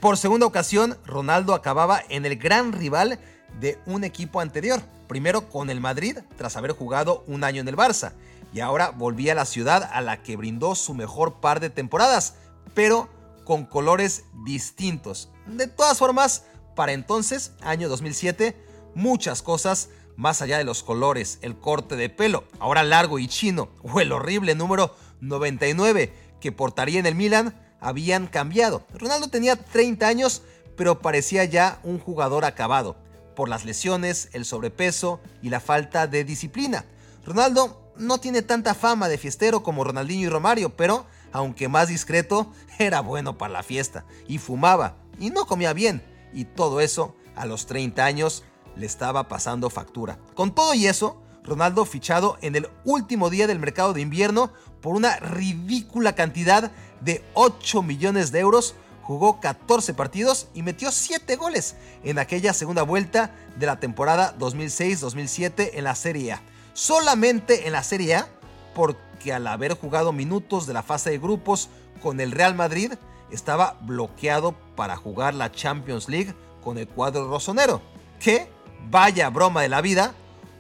Por 0.01 0.17
segunda 0.17 0.47
ocasión, 0.47 0.99
Ronaldo 1.07 1.55
acababa 1.55 2.03
en 2.09 2.27
el 2.27 2.37
gran 2.37 2.73
rival 2.73 3.21
de 3.61 3.79
un 3.87 4.05
equipo 4.05 4.41
anterior, 4.41 4.81
primero 5.07 5.49
con 5.49 5.71
el 5.71 5.81
Madrid 5.81 6.19
tras 6.37 6.57
haber 6.57 6.73
jugado 6.73 7.25
un 7.27 7.45
año 7.45 7.61
en 7.61 7.69
el 7.69 7.77
Barça, 7.77 8.13
y 8.53 8.61
ahora 8.61 8.91
volvía 8.91 9.33
a 9.33 9.37
la 9.37 9.45
ciudad 9.45 9.89
a 9.93 10.01
la 10.01 10.23
que 10.23 10.37
brindó 10.37 10.75
su 10.75 10.95
mejor 10.95 11.41
par 11.41 11.61
de 11.61 11.71
temporadas, 11.71 12.35
pero 12.73 13.09
con 13.45 13.67
colores 13.67 14.25
distintos. 14.45 15.29
De 15.47 15.67
todas 15.67 15.99
formas, 15.99 16.45
para 16.75 16.93
entonces, 16.93 17.53
año 17.61 17.89
2007, 17.89 18.57
muchas 18.95 19.43
cosas 19.43 19.91
más 20.17 20.43
allá 20.43 20.59
de 20.59 20.65
los 20.65 20.83
colores, 20.83 21.39
el 21.43 21.59
corte 21.59 21.97
de 21.97 22.09
pelo, 22.09 22.45
ahora 22.59 22.83
largo 22.83 23.19
y 23.19 23.29
chino, 23.29 23.69
o 23.83 24.01
el 24.01 24.13
horrible 24.13 24.55
número 24.55 24.95
99 25.21 26.13
que 26.41 26.53
portaría 26.53 27.01
en 27.01 27.07
el 27.07 27.15
Milan, 27.15 27.61
habían 27.81 28.27
cambiado. 28.27 28.85
Ronaldo 28.95 29.29
tenía 29.29 29.57
30 29.57 30.07
años, 30.07 30.43
pero 30.77 31.01
parecía 31.01 31.45
ya 31.45 31.81
un 31.83 31.99
jugador 31.99 32.45
acabado, 32.45 32.97
por 33.35 33.49
las 33.49 33.65
lesiones, 33.65 34.29
el 34.33 34.45
sobrepeso 34.45 35.21
y 35.43 35.51
la 35.51 35.61
falta 35.61 36.07
de 36.07 36.25
disciplina. 36.25 36.85
Ronaldo 37.25 37.93
no 37.97 38.19
tiene 38.19 38.43
tanta 38.43 38.75
fama 38.75 39.09
de 39.09 39.19
fiestero 39.19 39.63
como 39.63 39.85
Ronaldinho 39.85 40.27
y 40.27 40.31
Romario, 40.31 40.71
pero 40.77 41.07
aunque 41.35 41.69
más 41.69 41.89
discreto, 41.89 42.51
era 42.79 43.01
bueno 43.01 43.37
para 43.37 43.53
la 43.53 43.63
fiesta 43.63 44.07
y 44.27 44.39
fumaba 44.39 44.97
y 45.19 45.29
no 45.29 45.47
comía 45.47 45.75
bien. 45.75 46.03
Y 46.33 46.47
todo 46.47 46.81
eso, 46.81 47.15
a 47.37 47.45
los 47.45 47.67
30 47.67 48.03
años, 48.03 48.45
le 48.77 48.87
estaba 48.87 49.29
pasando 49.29 49.69
factura. 49.69 50.19
Con 50.35 50.55
todo 50.55 50.73
y 50.75 50.87
eso, 50.87 51.21
Ronaldo 51.43 51.85
fichado 51.85 52.39
en 52.41 52.57
el 52.57 52.69
último 52.85 53.31
día 53.31 53.47
del 53.47 53.59
mercado 53.59 53.93
de 53.93 54.01
invierno 54.01 54.53
por 54.81 54.95
una 54.95 55.17
ridícula 55.17 56.15
cantidad 56.15 56.71
de 57.01 57.23
8 57.35 57.83
millones 57.83 58.33
de 58.33 58.41
euros, 58.41 58.75
jugó 59.03 59.41
14 59.41 59.93
partidos 59.93 60.49
y 60.55 60.63
metió 60.63 60.91
7 60.91 61.37
goles 61.37 61.77
en 62.05 62.19
aquella 62.19 62.53
segunda 62.53 62.83
vuelta 62.83 63.35
de 63.59 63.67
la 63.67 63.79
temporada 63.79 64.37
2006-2007 64.39 65.71
en 65.75 65.85
la 65.85 65.95
Serie 65.95 66.33
A. 66.33 66.43
Solamente 66.73 67.67
en 67.67 67.73
la 67.73 67.83
Serie 67.83 68.17
A, 68.17 68.29
porque 68.75 69.15
que 69.25 69.33
al 69.33 69.47
haber 69.47 69.75
jugado 69.75 70.13
minutos 70.13 70.67
de 70.67 70.75
la 70.75 70.83
fase 70.83 71.11
de 71.11 71.19
grupos 71.19 71.71
con 72.03 72.21
el 72.21 72.31
Real 72.31 72.55
Madrid, 72.55 72.93
estaba 73.31 73.79
bloqueado 73.81 74.55
para 74.77 74.97
jugar 74.97 75.35
la 75.35 75.51
Champions 75.51 76.11
League 76.11 76.35
con 76.63 76.77
el 76.77 76.87
cuadro 76.87 77.29
rosonero, 77.29 77.81
que, 78.21 78.49
vaya 78.91 79.31
broma 79.31 79.63
de 79.63 79.71
la 79.71 79.81
vida, 79.81 80.13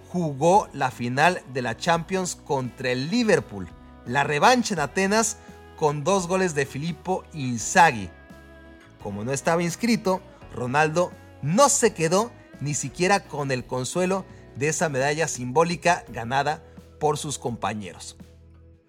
jugó 0.08 0.68
la 0.72 0.90
final 0.90 1.42
de 1.52 1.60
la 1.60 1.76
Champions 1.76 2.36
contra 2.36 2.90
el 2.90 3.10
Liverpool, 3.10 3.68
la 4.06 4.24
revancha 4.24 4.72
en 4.72 4.80
Atenas 4.80 5.36
con 5.76 6.02
dos 6.02 6.26
goles 6.26 6.54
de 6.54 6.64
Filippo 6.64 7.24
Inzaghi. 7.34 8.08
Como 9.02 9.24
no 9.24 9.32
estaba 9.32 9.62
inscrito, 9.62 10.22
Ronaldo 10.54 11.12
no 11.42 11.68
se 11.68 11.92
quedó 11.92 12.30
ni 12.60 12.72
siquiera 12.72 13.24
con 13.24 13.50
el 13.50 13.66
consuelo 13.66 14.24
de 14.56 14.68
esa 14.68 14.88
medalla 14.88 15.28
simbólica 15.28 16.04
ganada 16.08 16.62
por 16.98 17.18
sus 17.18 17.38
compañeros. 17.38 18.16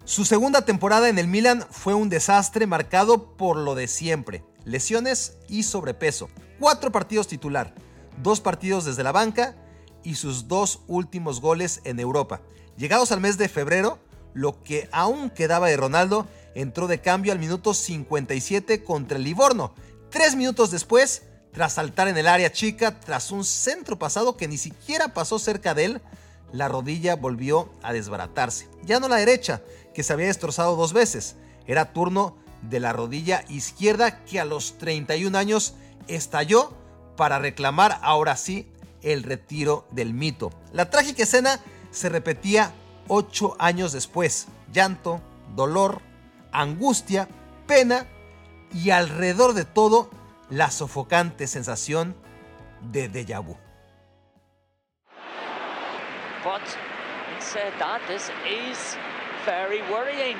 Su 0.04 0.24
segunda 0.24 0.64
temporada 0.64 1.08
en 1.08 1.18
el 1.18 1.26
Milan 1.26 1.66
fue 1.70 1.94
un 1.94 2.08
desastre 2.08 2.66
marcado 2.66 3.36
por 3.36 3.56
lo 3.56 3.74
de 3.74 3.88
siempre, 3.88 4.44
lesiones 4.64 5.36
y 5.48 5.64
sobrepeso. 5.64 6.28
Cuatro 6.60 6.92
partidos 6.92 7.26
titular, 7.26 7.74
dos 8.22 8.40
partidos 8.40 8.84
desde 8.84 9.02
la 9.02 9.12
banca 9.12 9.56
y 10.04 10.14
sus 10.14 10.46
dos 10.46 10.80
últimos 10.86 11.40
goles 11.40 11.80
en 11.84 11.98
Europa. 11.98 12.40
Llegados 12.76 13.10
al 13.10 13.20
mes 13.20 13.36
de 13.36 13.48
febrero, 13.48 13.98
lo 14.32 14.62
que 14.62 14.88
aún 14.92 15.30
quedaba 15.30 15.68
de 15.68 15.76
Ronaldo 15.76 16.28
entró 16.54 16.86
de 16.86 17.00
cambio 17.00 17.32
al 17.32 17.38
minuto 17.38 17.74
57 17.74 18.84
contra 18.84 19.16
el 19.16 19.24
Livorno. 19.24 19.74
Tres 20.10 20.36
minutos 20.36 20.70
después, 20.70 21.22
tras 21.52 21.72
saltar 21.72 22.06
en 22.06 22.16
el 22.16 22.28
área 22.28 22.52
chica, 22.52 23.00
tras 23.00 23.32
un 23.32 23.44
centro 23.44 23.98
pasado 23.98 24.36
que 24.36 24.46
ni 24.46 24.58
siquiera 24.58 25.14
pasó 25.14 25.38
cerca 25.38 25.74
de 25.74 25.86
él, 25.86 26.02
la 26.52 26.68
rodilla 26.68 27.16
volvió 27.16 27.70
a 27.82 27.92
desbaratarse. 27.92 28.68
Ya 28.84 29.00
no 29.00 29.08
la 29.08 29.16
derecha, 29.16 29.62
que 29.94 30.02
se 30.02 30.12
había 30.12 30.26
destrozado 30.26 30.76
dos 30.76 30.92
veces. 30.92 31.36
Era 31.66 31.92
turno 31.92 32.36
de 32.62 32.80
la 32.80 32.92
rodilla 32.92 33.44
izquierda 33.48 34.24
que 34.24 34.40
a 34.40 34.44
los 34.44 34.78
31 34.78 35.36
años 35.36 35.74
estalló 36.08 36.74
para 37.16 37.38
reclamar 37.38 37.98
ahora 38.02 38.36
sí 38.36 38.68
el 39.02 39.22
retiro 39.22 39.86
del 39.90 40.14
mito. 40.14 40.50
La 40.72 40.90
trágica 40.90 41.22
escena 41.22 41.60
se 41.90 42.08
repetía 42.08 42.72
ocho 43.08 43.56
años 43.58 43.92
después. 43.92 44.48
Llanto, 44.72 45.20
dolor, 45.54 46.00
angustia, 46.52 47.28
pena 47.66 48.06
y 48.72 48.90
alrededor 48.90 49.54
de 49.54 49.64
todo 49.64 50.10
la 50.50 50.70
sofocante 50.70 51.46
sensación 51.46 52.14
de 52.92 53.10
déjà 53.10 53.40
vu. 53.40 53.56
But 56.46 56.62
said 57.40 57.72
that 57.80 58.00
this 58.06 58.30
is 58.46 58.96
very 59.44 59.82
worrying. 59.90 60.36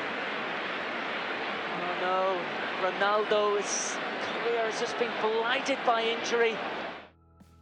Oh 1.83 1.95
no, 2.01 2.37
Ronaldo 2.81 3.59
is 3.59 3.97
clear 4.45 4.71
has 4.71 4.81
just 4.81 4.97
been 5.01 5.11
blighted 5.21 5.79
by 5.85 6.05
injury. 6.05 6.55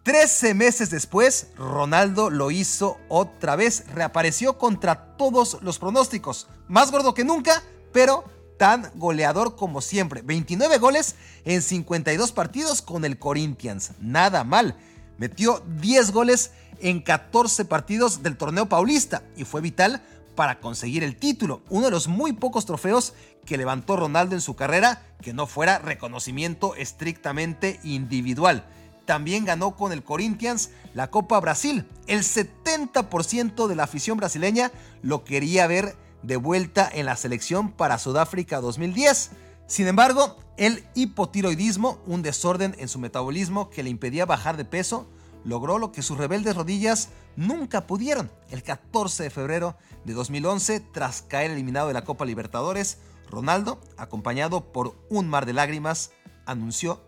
Trece 0.03 0.53
meses 0.53 0.91
después, 0.91 1.53
Ronaldo 1.57 2.29
lo 2.29 2.51
hizo 2.51 2.99
otra 3.09 3.57
vez. 3.57 3.87
Reapareció 3.95 4.59
contra 4.59 5.17
todos 5.17 5.63
los 5.63 5.79
pronósticos. 5.79 6.47
Más 6.69 6.91
gordo 6.91 7.15
que 7.15 7.25
nunca, 7.25 7.63
pero 7.95 8.25
tan 8.59 8.91
goleador 8.97 9.57
como 9.57 9.81
siempre. 9.81 10.21
29 10.21 10.77
goles 10.77 11.15
en 11.47 11.63
52 11.63 12.33
partidos 12.33 12.83
con 12.83 13.07
el 13.07 13.19
Corinthians. 13.19 13.93
Nada 14.01 14.45
mal. 14.45 14.77
Metió 15.19 15.63
10 15.81 16.13
goles 16.13 16.53
en 16.81 17.01
14 17.01 17.65
partidos 17.65 18.23
del 18.23 18.37
torneo 18.37 18.69
paulista 18.69 19.23
y 19.37 19.45
fue 19.45 19.61
vital 19.61 20.03
para 20.35 20.61
conseguir 20.61 21.05
el 21.05 21.17
título, 21.17 21.63
uno 21.69 21.87
de 21.87 21.93
los 21.93 22.09
muy 22.09 22.33
pocos 22.33 22.67
trofeos 22.67 23.15
que 23.47 23.57
levantó 23.57 23.97
Ronaldo 23.97 24.35
en 24.35 24.41
su 24.41 24.57
carrera 24.57 25.03
que 25.23 25.33
no 25.33 25.47
fuera 25.47 25.79
reconocimiento 25.79 26.75
estrictamente 26.75 27.79
individual. 27.85 28.65
También 29.07 29.45
ganó 29.45 29.77
con 29.77 29.93
el 29.93 30.03
Corinthians 30.03 30.71
la 30.95 31.11
Copa 31.11 31.39
Brasil. 31.39 31.87
El 32.07 32.21
70% 32.21 33.67
de 33.67 33.77
la 33.77 33.85
afición 33.85 34.17
brasileña 34.17 34.73
lo 35.03 35.25
quería 35.25 35.67
ver 35.67 35.95
de 36.23 36.37
vuelta 36.37 36.91
en 36.93 37.07
la 37.07 37.17
selección 37.17 37.71
para 37.71 37.99
Sudáfrica 37.99 38.61
2010. 38.61 39.31
Sin 39.67 39.87
embargo, 39.87 40.37
el 40.57 40.85
hipotiroidismo, 40.95 41.99
un 42.07 42.23
desorden 42.23 42.77
en 42.79 42.89
su 42.89 42.99
metabolismo 42.99 43.71
que 43.71 43.83
le 43.83 43.91
impedía 43.91 44.27
bajar 44.27 44.57
de 44.57 44.65
peso, 44.65 45.07
logró 45.45 45.79
lo 45.79 45.91
que 45.91 46.03
sus 46.03 46.19
rebeldes 46.19 46.57
rodillas 46.57 47.09
nunca 47.37 47.87
pudieron. 47.87 48.31
El 48.51 48.63
14 48.63 49.25
de 49.25 49.31
febrero 49.31 49.77
de 50.05 50.13
2011, 50.13 50.81
tras 50.81 51.23
caer 51.23 51.51
eliminado 51.51 51.89
de 51.89 51.95
la 51.95 52.05
Copa 52.05 52.25
Libertadores, 52.25 52.99
Ronaldo, 53.31 53.81
acompañado 53.97 54.73
por 54.73 54.97
un 55.09 55.29
mar 55.29 55.47
de 55.47 55.55
lágrimas, 55.55 56.13
anunció 56.47 57.03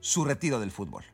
su 0.00 0.24
retiro 0.24 0.60
del 0.60 0.70
fútbol. 0.70 1.04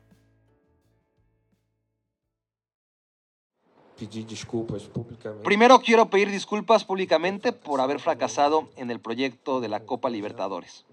Primero 5.43 5.79
quiero 5.79 6.09
pedir 6.09 6.29
disculpas 6.29 6.83
públicamente 6.83 7.51
por 7.51 7.81
haber 7.81 7.99
fracasado 7.99 8.69
en 8.75 8.91
el 8.91 8.99
proyecto 8.99 9.59
de 9.59 9.69
la 9.69 9.81
Copa 9.81 10.09
Libertadores. 10.09 10.85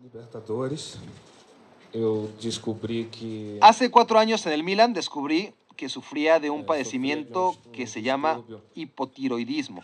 Hace 3.61 3.91
cuatro 3.91 4.19
años 4.19 4.47
en 4.47 4.53
el 4.53 4.65
Milan 4.65 4.93
descubrí 4.93 5.53
que 5.77 5.89
sufría 5.89 6.41
de 6.41 6.51
un 6.51 6.67
padecimiento 6.67 7.57
que 7.73 7.87
se 7.87 8.03
llama 8.03 8.43
hipotiroidismo. 8.75 9.83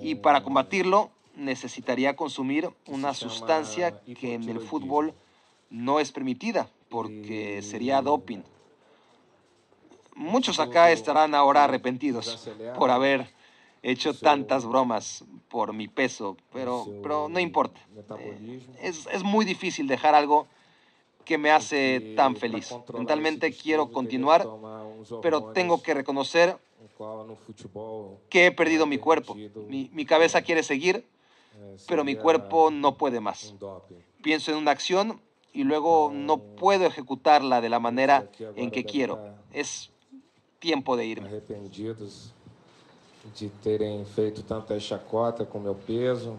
Y 0.00 0.16
para 0.16 0.42
combatirlo 0.42 1.10
necesitaría 1.36 2.16
consumir 2.16 2.70
una 2.86 3.14
sustancia 3.14 4.00
que 4.00 4.34
en 4.34 4.48
el 4.48 4.60
fútbol 4.60 5.14
no 5.70 6.00
es 6.00 6.12
permitida 6.12 6.68
porque 6.88 7.62
sería 7.62 8.00
doping. 8.02 8.42
Muchos 10.16 10.58
acá 10.60 10.90
estarán 10.90 11.34
ahora 11.34 11.64
arrepentidos 11.64 12.48
por 12.78 12.90
haber 12.90 13.28
hecho 13.82 14.14
tantas 14.14 14.64
bromas 14.64 15.24
por 15.48 15.74
mi 15.74 15.88
peso, 15.88 16.38
pero, 16.52 16.86
pero 17.02 17.28
no 17.28 17.38
importa. 17.38 17.78
Eh, 18.18 18.60
es, 18.80 19.06
es 19.12 19.22
muy 19.22 19.44
difícil 19.44 19.86
dejar 19.86 20.14
algo 20.14 20.46
que 21.26 21.36
me 21.36 21.50
hace 21.50 22.14
tan 22.16 22.34
feliz. 22.34 22.74
Mentalmente 22.94 23.52
quiero 23.52 23.92
continuar, 23.92 24.48
pero 25.20 25.52
tengo 25.52 25.82
que 25.82 25.92
reconocer 25.92 26.56
que 28.30 28.46
he 28.46 28.52
perdido 28.52 28.86
mi 28.86 28.96
cuerpo. 28.96 29.34
Mi, 29.34 29.90
mi, 29.92 30.06
cabeza 30.06 30.40
quiere 30.40 30.62
seguir, 30.62 31.04
pero 31.86 32.04
mi 32.04 32.16
cuerpo 32.16 32.70
no 32.70 32.96
puede 32.96 33.20
más. 33.20 33.54
Pienso 34.22 34.50
en 34.52 34.56
una 34.56 34.70
acción 34.70 35.20
y 35.52 35.64
luego 35.64 36.10
no 36.12 36.38
puedo 36.38 36.86
ejecutarla 36.86 37.60
de 37.60 37.68
la 37.68 37.80
manera 37.80 38.30
en 38.54 38.70
que 38.70 38.84
quiero. 38.84 39.34
Es 39.52 39.90
tiempo 40.66 40.96
de 40.96 41.06
irme. 41.06 41.28
de 43.38 43.48
terem 43.62 44.04
feito 44.04 44.42
tanta 44.42 44.78
chacota 44.80 45.44
com 45.44 45.60
meu 45.60 45.76
peso. 45.76 46.38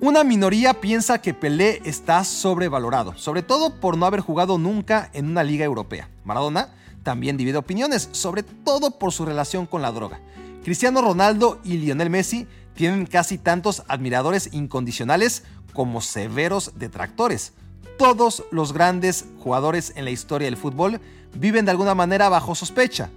Una 0.00 0.24
minoría 0.24 0.74
piensa 0.74 1.18
que 1.18 1.32
Pelé 1.32 1.80
está 1.84 2.24
sobrevalorado, 2.24 3.14
sobre 3.16 3.42
todo 3.42 3.78
por 3.78 3.96
no 3.96 4.06
haber 4.06 4.20
jugado 4.20 4.58
nunca 4.58 5.10
en 5.12 5.28
una 5.28 5.42
liga 5.42 5.64
europea. 5.64 6.08
Maradona 6.24 6.70
también 7.02 7.36
divide 7.36 7.58
opiniones, 7.58 8.08
sobre 8.12 8.42
todo 8.42 8.98
por 8.98 9.12
su 9.12 9.24
relación 9.24 9.66
con 9.66 9.82
la 9.82 9.92
droga. 9.92 10.20
Cristiano 10.64 11.02
Ronaldo 11.02 11.60
y 11.64 11.76
Lionel 11.78 12.10
Messi 12.10 12.46
tienen 12.74 13.06
casi 13.06 13.38
tantos 13.38 13.82
admiradores 13.88 14.50
incondicionales 14.52 15.44
como 15.72 16.00
severos 16.00 16.72
detractores. 16.76 17.52
Todos 17.98 18.44
los 18.50 18.72
grandes 18.72 19.26
jugadores 19.38 19.92
en 19.96 20.04
la 20.04 20.10
historia 20.10 20.46
del 20.46 20.56
fútbol 20.56 21.00
viven 21.34 21.64
de 21.64 21.70
alguna 21.70 21.94
manera 21.94 22.28
bajo 22.28 22.54
sospecha. 22.54 23.10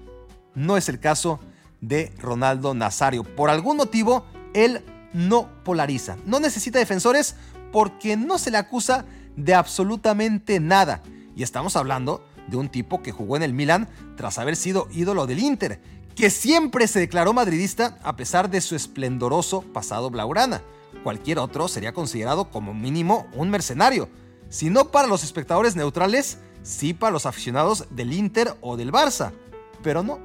No 0.53 0.77
es 0.77 0.89
el 0.89 0.99
caso 0.99 1.39
de 1.81 2.13
Ronaldo 2.19 2.73
Nazario. 2.73 3.23
Por 3.23 3.49
algún 3.49 3.77
motivo, 3.77 4.25
él 4.53 4.83
no 5.13 5.49
polariza. 5.63 6.17
No 6.25 6.39
necesita 6.39 6.79
defensores 6.79 7.35
porque 7.71 8.17
no 8.17 8.37
se 8.37 8.51
le 8.51 8.57
acusa 8.57 9.05
de 9.35 9.53
absolutamente 9.53 10.59
nada. 10.59 11.01
Y 11.35 11.43
estamos 11.43 11.75
hablando 11.75 12.25
de 12.47 12.57
un 12.57 12.69
tipo 12.69 13.01
que 13.01 13.11
jugó 13.11 13.35
en 13.37 13.43
el 13.43 13.53
Milan 13.53 13.89
tras 14.15 14.37
haber 14.37 14.55
sido 14.55 14.87
ídolo 14.91 15.25
del 15.27 15.39
Inter, 15.39 15.81
que 16.15 16.29
siempre 16.29 16.87
se 16.87 16.99
declaró 16.99 17.33
madridista 17.33 17.97
a 18.01 18.15
pesar 18.15 18.49
de 18.49 18.61
su 18.61 18.75
esplendoroso 18.75 19.61
pasado 19.61 20.09
blaugrana. 20.09 20.61
Cualquier 21.03 21.39
otro 21.39 21.67
sería 21.67 21.93
considerado 21.93 22.49
como 22.49 22.73
mínimo 22.73 23.27
un 23.33 23.49
mercenario, 23.49 24.09
si 24.49 24.69
no 24.69 24.91
para 24.91 25.07
los 25.07 25.23
espectadores 25.23 25.75
neutrales, 25.75 26.39
sí 26.63 26.93
para 26.93 27.11
los 27.11 27.25
aficionados 27.25 27.85
del 27.91 28.13
Inter 28.13 28.55
o 28.61 28.77
del 28.77 28.91
Barça. 28.91 29.33
Pero 29.83 30.03
no, 30.03 30.19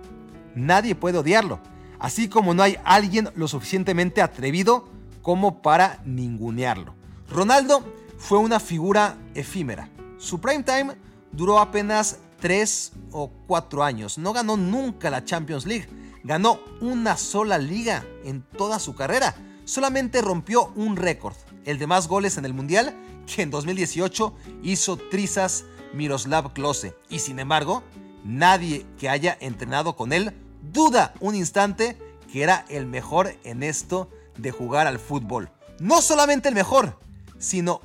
nadie 0.54 0.94
puede 0.94 1.18
odiarlo, 1.18 1.58
así 1.98 2.28
como 2.28 2.54
no 2.54 2.62
hay 2.62 2.78
alguien 2.84 3.30
lo 3.34 3.48
suficientemente 3.48 4.22
atrevido 4.22 4.88
como 5.22 5.60
para 5.60 6.00
ningunearlo. 6.04 6.94
Ronaldo 7.28 7.84
fue 8.16 8.38
una 8.38 8.60
figura 8.60 9.16
efímera. 9.34 9.88
Su 10.18 10.40
prime 10.40 10.62
time 10.62 10.94
duró 11.32 11.58
apenas 11.58 12.18
3 12.40 12.92
o 13.12 13.30
4 13.46 13.84
años. 13.84 14.18
No 14.18 14.32
ganó 14.32 14.56
nunca 14.56 15.10
la 15.10 15.24
Champions 15.24 15.66
League. 15.66 15.88
Ganó 16.24 16.60
una 16.80 17.16
sola 17.16 17.58
liga 17.58 18.04
en 18.24 18.42
toda 18.42 18.78
su 18.78 18.94
carrera. 18.94 19.34
solamente 19.64 20.20
rompió 20.20 20.72
un 20.74 20.96
récord, 20.96 21.36
el 21.64 21.78
de 21.78 21.86
más 21.86 22.08
goles 22.08 22.36
en 22.36 22.44
el 22.44 22.52
Mundial, 22.52 22.92
que 23.32 23.42
en 23.42 23.50
2018 23.50 24.34
hizo 24.64 24.96
Trizas 24.96 25.64
Miroslav 25.94 26.52
Klose. 26.52 26.96
Y 27.08 27.20
sin 27.20 27.38
embargo, 27.38 27.84
nadie 28.24 28.84
que 28.98 29.08
haya 29.08 29.36
entrenado 29.40 29.94
con 29.94 30.12
él 30.12 30.34
duda 30.72 31.14
un 31.20 31.36
instante 31.36 31.96
que 32.32 32.42
era 32.42 32.64
el 32.68 32.86
mejor 32.86 33.36
en 33.44 33.62
esto 33.62 34.10
de 34.36 34.50
jugar 34.50 34.86
al 34.86 34.98
fútbol. 34.98 35.50
No 35.78 36.02
solamente 36.02 36.48
el 36.48 36.54
mejor, 36.54 36.98
sino 37.38 37.80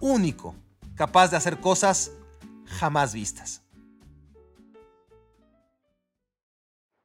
único, 0.00 0.54
capaz 0.94 1.32
de 1.32 1.36
hacer 1.36 1.60
cosas 1.60 2.12
jamás 2.64 3.12
vistas. 3.12 3.63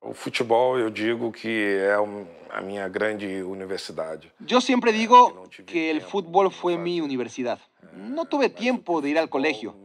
O 0.09 0.13
futebol, 0.15 0.79
eu 0.79 0.89
digo 0.89 1.31
que 1.31 1.77
é 1.77 1.93
a 2.49 2.61
minha 2.61 2.87
grande 2.89 3.43
universidade. 3.43 4.31
Yo 4.39 4.59
siempre 4.59 4.91
digo 4.91 5.47
que 5.67 5.91
el 5.91 6.01
fútbol 6.01 6.49
fue 6.49 6.79
mi 6.79 6.99
universidad. 6.99 7.59
No 7.93 8.25
tuve 8.25 8.49
tiempo 8.49 9.01
de 9.01 9.09
ir 9.11 9.19
al 9.19 9.29
colegio, 9.29 9.75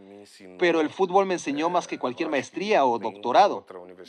pero 0.58 0.80
el 0.80 0.88
fútbol 0.88 1.26
me 1.26 1.34
enseñó 1.34 1.68
más 1.68 1.86
que 1.86 1.98
cualquier 1.98 2.30
maestría 2.30 2.86
o 2.86 2.98
doctorado. 2.98 3.66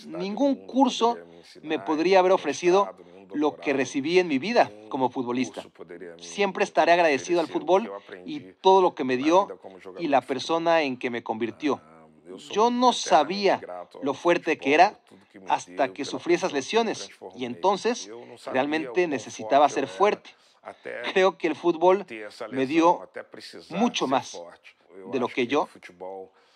Ningún 0.08 0.56
curso 0.66 1.18
me 1.62 1.80
podría 1.80 2.20
haber 2.20 2.32
ofrecido 2.32 2.96
lo 3.34 3.58
que 3.58 3.74
recibí 3.74 4.18
en 4.18 4.30
mi 4.30 4.40
vida 4.40 4.72
como 4.88 5.10
futbolista. 5.10 5.66
Siempre 6.18 6.64
estaré 6.64 6.94
agradecido 6.94 7.42
al 7.42 7.48
fútbol 7.48 7.92
y 8.26 8.40
todo 8.62 8.82
lo 8.82 8.96
que 8.96 9.04
me 9.04 9.18
dio 9.18 9.50
y 10.00 10.08
la 10.08 10.22
persona 10.22 10.82
en 10.82 10.96
que 10.96 11.10
me 11.10 11.24
convirtió. 11.24 11.82
Yo 12.52 12.72
no 12.72 12.94
sabía 12.94 13.62
lo 14.02 14.14
fuerte 14.14 14.58
que 14.58 14.74
era 14.74 15.00
hasta 15.48 15.94
que 15.94 16.06
sufrí 16.06 16.34
esas 16.34 16.54
lesiones 16.54 17.10
y 17.36 17.46
entonces 17.46 18.10
realmente 18.48 19.08
necesitaba 19.08 19.70
ser 19.70 19.88
fuerte. 19.88 20.32
Creo 21.14 21.38
que 21.38 21.48
el 21.48 21.56
fútbol 21.56 22.06
me 22.52 22.66
dio 22.66 23.08
mucho 23.70 24.08
más 24.08 24.42
de 25.12 25.20
lo 25.20 25.28
que 25.28 25.48
yo 25.48 25.70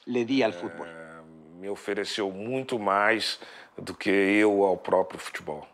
le 0.05 0.25
di 0.25 0.41
al 0.41 0.53
fútbol. 0.53 0.87
Me 1.59 1.69
ofereceu 1.69 2.31
muito 2.31 2.79
mais 2.79 3.37
do 3.77 3.93
que 3.93 4.09
eu 4.09 4.63
ao 4.63 4.77
próprio 4.77 5.19
futebol. 5.19 5.67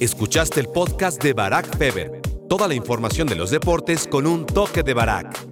Escuchaste 0.00 0.60
el 0.60 0.68
podcast 0.68 1.22
de 1.22 1.32
Barack 1.32 1.76
Feber. 1.76 2.22
Toda 2.48 2.68
la 2.68 2.74
información 2.74 3.26
de 3.26 3.34
los 3.34 3.50
deportes 3.50 4.06
con 4.06 4.26
un 4.26 4.46
toque 4.46 4.82
de 4.82 4.94
Barack. 4.94 5.51